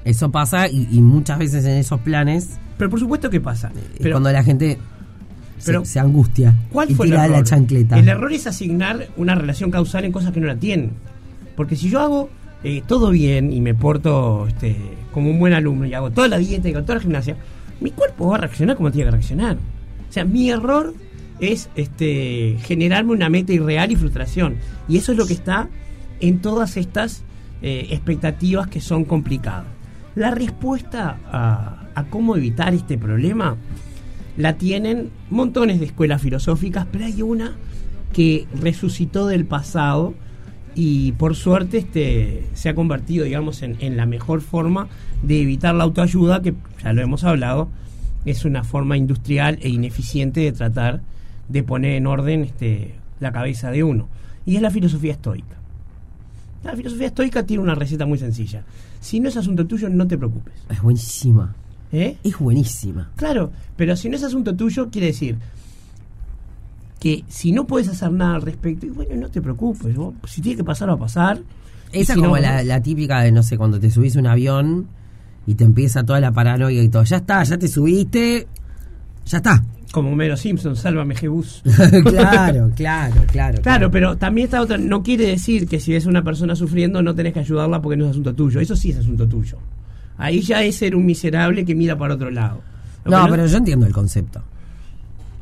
Eso 0.04 0.30
pasa 0.30 0.68
y, 0.68 0.88
y 0.92 1.00
muchas 1.00 1.38
veces 1.38 1.64
en 1.64 1.72
esos 1.78 2.00
planes 2.00 2.58
Pero 2.78 2.90
por 2.90 3.00
supuesto 3.00 3.28
que 3.30 3.40
pasa. 3.40 3.72
Pero, 3.98 4.12
cuando 4.12 4.30
la 4.32 4.44
gente 4.44 4.78
se- 5.58 5.66
pero- 5.72 5.84
se, 5.84 5.98
angustia 5.98 6.54
¿Cuál 6.70 6.90
y 6.90 6.94
fue 6.94 7.06
el 7.06 7.14
error? 7.14 7.30
la 7.30 7.42
chancleta. 7.44 7.98
El 7.98 8.08
error 8.08 8.32
es 8.32 8.46
asignar 8.46 9.08
una 9.16 9.34
relación 9.34 9.70
causal 9.70 10.04
en 10.04 10.12
cosas 10.12 10.32
que 10.32 10.40
no 10.40 10.46
la 10.46 10.56
tienen. 10.56 10.92
Porque 11.56 11.74
si 11.74 11.88
yo 11.88 12.00
hago 12.00 12.28
eh, 12.62 12.82
todo 12.86 13.10
bien 13.10 13.52
y 13.52 13.60
me 13.60 13.74
porto 13.74 14.46
este, 14.48 14.76
como 15.12 15.30
un 15.30 15.38
buen 15.38 15.54
alumno 15.54 15.86
y 15.86 15.94
hago 15.94 16.10
toda 16.10 16.28
la 16.28 16.38
dieta 16.38 16.68
y 16.68 16.72
hago 16.74 16.82
toda 16.82 16.96
la 16.96 17.00
gimnasia, 17.02 17.36
mi 17.80 17.90
cuerpo 17.90 18.28
va 18.28 18.36
a 18.36 18.40
reaccionar 18.40 18.76
como 18.76 18.90
tiene 18.90 19.06
que 19.06 19.10
reaccionar. 19.12 19.56
O 20.08 20.12
sea, 20.12 20.24
mi 20.24 20.50
error 20.50 20.94
es 21.40 21.68
este, 21.76 22.56
generarme 22.62 23.12
una 23.12 23.28
meta 23.28 23.52
irreal 23.52 23.92
y 23.92 23.96
frustración. 23.96 24.56
Y 24.88 24.96
eso 24.96 25.12
es 25.12 25.18
lo 25.18 25.26
que 25.26 25.34
está 25.34 25.68
en 26.20 26.40
todas 26.40 26.76
estas 26.76 27.22
eh, 27.62 27.88
expectativas 27.90 28.68
que 28.68 28.80
son 28.80 29.04
complicadas. 29.04 29.66
La 30.14 30.30
respuesta 30.30 31.18
a, 31.30 31.88
a 31.94 32.04
cómo 32.04 32.36
evitar 32.36 32.72
este 32.72 32.96
problema 32.96 33.56
la 34.36 34.56
tienen 34.56 35.10
montones 35.30 35.80
de 35.80 35.86
escuelas 35.86 36.22
filosóficas, 36.22 36.86
pero 36.90 37.04
hay 37.04 37.22
una 37.22 37.56
que 38.12 38.46
resucitó 38.54 39.26
del 39.26 39.44
pasado 39.44 40.14
y 40.78 41.12
por 41.12 41.34
suerte 41.34 41.78
este, 41.78 42.46
se 42.52 42.68
ha 42.68 42.74
convertido, 42.74 43.24
digamos, 43.24 43.62
en, 43.62 43.78
en 43.80 43.96
la 43.96 44.04
mejor 44.04 44.42
forma 44.42 44.88
de 45.22 45.40
evitar 45.40 45.74
la 45.74 45.84
autoayuda, 45.84 46.42
que 46.42 46.54
ya 46.84 46.92
lo 46.92 47.00
hemos 47.00 47.24
hablado, 47.24 47.68
es 48.26 48.44
una 48.44 48.62
forma 48.62 48.98
industrial 48.98 49.58
e 49.62 49.70
ineficiente 49.70 50.40
de 50.40 50.52
tratar 50.52 51.00
de 51.48 51.62
poner 51.62 51.92
en 51.92 52.06
orden 52.06 52.42
este, 52.42 52.94
la 53.20 53.32
cabeza 53.32 53.70
de 53.70 53.84
uno. 53.84 54.08
Y 54.44 54.56
es 54.56 54.62
la 54.62 54.70
filosofía 54.70 55.12
estoica. 55.12 55.56
La 56.62 56.76
filosofía 56.76 57.06
estoica 57.06 57.46
tiene 57.46 57.62
una 57.62 57.74
receta 57.74 58.04
muy 58.04 58.18
sencilla. 58.18 58.62
Si 59.00 59.18
no 59.18 59.30
es 59.30 59.36
asunto 59.38 59.66
tuyo, 59.66 59.88
no 59.88 60.06
te 60.06 60.18
preocupes. 60.18 60.54
Es 60.68 60.82
buenísima. 60.82 61.54
¿Eh? 61.90 62.18
Es 62.22 62.38
buenísima. 62.38 63.12
Claro, 63.16 63.50
pero 63.76 63.96
si 63.96 64.10
no 64.10 64.16
es 64.16 64.24
asunto 64.24 64.54
tuyo, 64.54 64.90
quiere 64.90 65.06
decir 65.06 65.38
que 67.06 67.24
si 67.28 67.52
no 67.52 67.68
puedes 67.68 67.86
hacer 67.86 68.10
nada 68.10 68.34
al 68.34 68.42
respecto, 68.42 68.84
y 68.84 68.88
bueno, 68.88 69.14
no 69.14 69.28
te 69.28 69.40
preocupes, 69.40 69.94
vos, 69.94 70.12
si 70.26 70.40
tiene 70.40 70.56
que 70.56 70.64
pasar, 70.64 70.88
va 70.88 70.94
a 70.94 70.98
pasar. 70.98 71.38
Esa 71.92 72.14
si 72.14 72.18
es 72.18 72.24
como 72.24 72.34
no, 72.34 72.42
la, 72.42 72.64
la 72.64 72.82
típica 72.82 73.20
de, 73.20 73.30
no 73.30 73.44
sé, 73.44 73.56
cuando 73.56 73.78
te 73.78 73.92
subís 73.92 74.16
a 74.16 74.18
un 74.18 74.26
avión 74.26 74.88
y 75.46 75.54
te 75.54 75.62
empieza 75.62 76.02
toda 76.02 76.18
la 76.18 76.32
paranoia 76.32 76.82
y 76.82 76.88
todo. 76.88 77.04
Ya 77.04 77.18
está, 77.18 77.44
ya 77.44 77.56
te 77.56 77.68
subiste, 77.68 78.48
ya 79.24 79.36
está. 79.36 79.62
Como 79.92 80.10
Homero 80.10 80.36
Simpson, 80.36 80.74
sálvame 80.74 81.14
Jebus. 81.14 81.62
claro, 82.04 82.72
claro, 82.74 83.22
claro. 83.30 83.62
Claro, 83.62 83.88
pero 83.88 84.16
también 84.16 84.46
esta 84.46 84.60
otra, 84.60 84.76
no 84.76 85.04
quiere 85.04 85.28
decir 85.28 85.68
que 85.68 85.78
si 85.78 85.92
ves 85.92 86.06
una 86.06 86.24
persona 86.24 86.56
sufriendo 86.56 87.02
no 87.02 87.14
tenés 87.14 87.34
que 87.34 87.38
ayudarla 87.38 87.80
porque 87.80 87.96
no 87.96 88.06
es 88.06 88.10
asunto 88.10 88.34
tuyo. 88.34 88.58
Eso 88.58 88.74
sí 88.74 88.90
es 88.90 88.96
asunto 88.96 89.28
tuyo. 89.28 89.58
Ahí 90.18 90.40
ya 90.40 90.60
es 90.64 90.74
ser 90.74 90.96
un 90.96 91.06
miserable 91.06 91.64
que 91.64 91.76
mira 91.76 91.96
para 91.96 92.14
otro 92.14 92.32
lado. 92.32 92.62
Lo 93.04 93.12
No, 93.12 93.28
pero 93.30 93.46
yo 93.46 93.58
entiendo 93.58 93.86
el 93.86 93.92
concepto. 93.92 94.42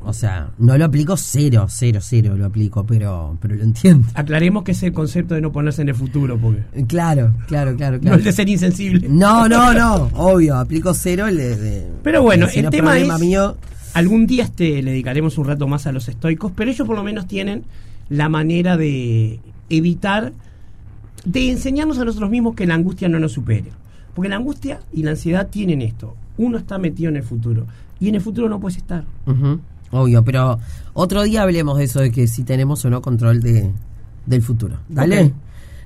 O 0.07 0.13
sea, 0.13 0.51
no 0.59 0.77
lo 0.79 0.85
aplico 0.85 1.17
cero, 1.17 1.67
cero, 1.69 2.01
cero 2.03 2.37
lo 2.37 2.47
aplico, 2.47 2.85
pero, 2.85 3.37
pero 3.41 3.55
lo 3.57 3.63
entiendo. 3.65 4.09
Aclaremos 4.15 4.63
que 4.65 4.73
es 4.73 4.83
el 4.83 4.93
concepto 4.93 5.35
de 5.35 5.41
no 5.41 5.51
ponerse 5.53 5.83
en 5.83 5.89
el 5.89 5.95
futuro, 5.95 6.39
porque 6.39 6.63
Claro, 6.87 7.33
claro, 7.47 7.75
claro, 7.77 7.97
no 7.97 8.03
claro. 8.03 8.17
el 8.19 8.25
de 8.25 8.33
ser 8.33 8.49
insensible. 8.49 9.09
No, 9.09 9.49
no, 9.49 9.73
no, 9.73 10.11
obvio, 10.15 10.57
aplico 10.57 10.93
cero 10.95 11.27
el 11.27 11.37
de... 11.37 11.57
de- 11.57 11.87
Pero 12.03 12.23
bueno, 12.23 12.47
el 12.55 12.71
tema 12.71 12.99
es- 12.99 13.21
mío. 13.21 13.57
Algún 13.95 14.27
día 14.27 14.43
este, 14.45 14.83
le 14.83 14.91
dedicaremos 14.91 15.39
un 15.39 15.45
rato 15.47 15.69
más 15.69 15.87
a 15.87 15.93
los 15.93 16.09
estoicos, 16.09 16.51
pero 16.57 16.71
ellos 16.71 16.87
por 16.87 16.97
lo 16.97 17.05
menos 17.05 17.27
tienen 17.29 17.63
la 18.09 18.29
manera 18.29 18.77
de 18.77 19.39
evitar, 19.71 20.33
de 21.25 21.51
enseñarnos 21.51 21.99
a 21.99 22.05
nosotros 22.05 22.29
mismos 22.29 22.55
que 22.57 22.67
la 22.67 22.75
angustia 22.75 23.09
no 23.09 23.19
nos 23.21 23.33
supere. 23.33 23.71
Porque 24.15 24.29
la 24.29 24.37
angustia 24.37 24.81
y 24.93 25.03
la 25.05 25.13
ansiedad 25.13 25.49
tienen 25.49 25.81
esto. 25.81 26.15
Uno 26.37 26.59
está 26.59 26.77
metido 26.79 27.09
en 27.09 27.17
el 27.17 27.23
futuro 27.23 27.67
y 28.01 28.09
en 28.09 28.17
el 28.17 28.21
futuro 28.21 28.49
no 28.49 28.59
puedes 28.61 28.77
estar. 28.79 29.05
Obvio, 29.95 30.25
pero 30.25 30.59
otro 30.93 31.23
día 31.23 31.43
hablemos 31.43 31.79
de 31.79 31.85
eso 31.85 32.01
de 32.01 32.11
que 32.11 32.27
si 32.27 32.43
tenemos 32.43 32.85
o 32.85 32.91
no 32.91 33.01
control 33.01 33.41
de, 33.41 33.71
del 34.27 34.43
futuro. 34.43 34.77
¿Dale? 34.89 35.33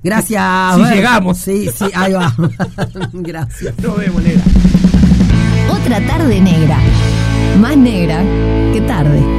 Gracias. 0.02 0.76
Si 0.76 0.94
llegamos. 0.94 1.38
Sí, 1.38 1.68
sí, 1.76 1.84
ahí 1.94 2.14
va. 2.14 2.34
Gracias. 3.12 3.74
Nos 3.82 3.98
vemos, 3.98 4.22
negra. 4.22 4.42
Otra 5.70 6.06
tarde 6.06 6.40
negra. 6.40 6.78
Más 7.60 7.76
negra 7.76 8.22
que 8.72 8.80
tarde. 8.86 9.37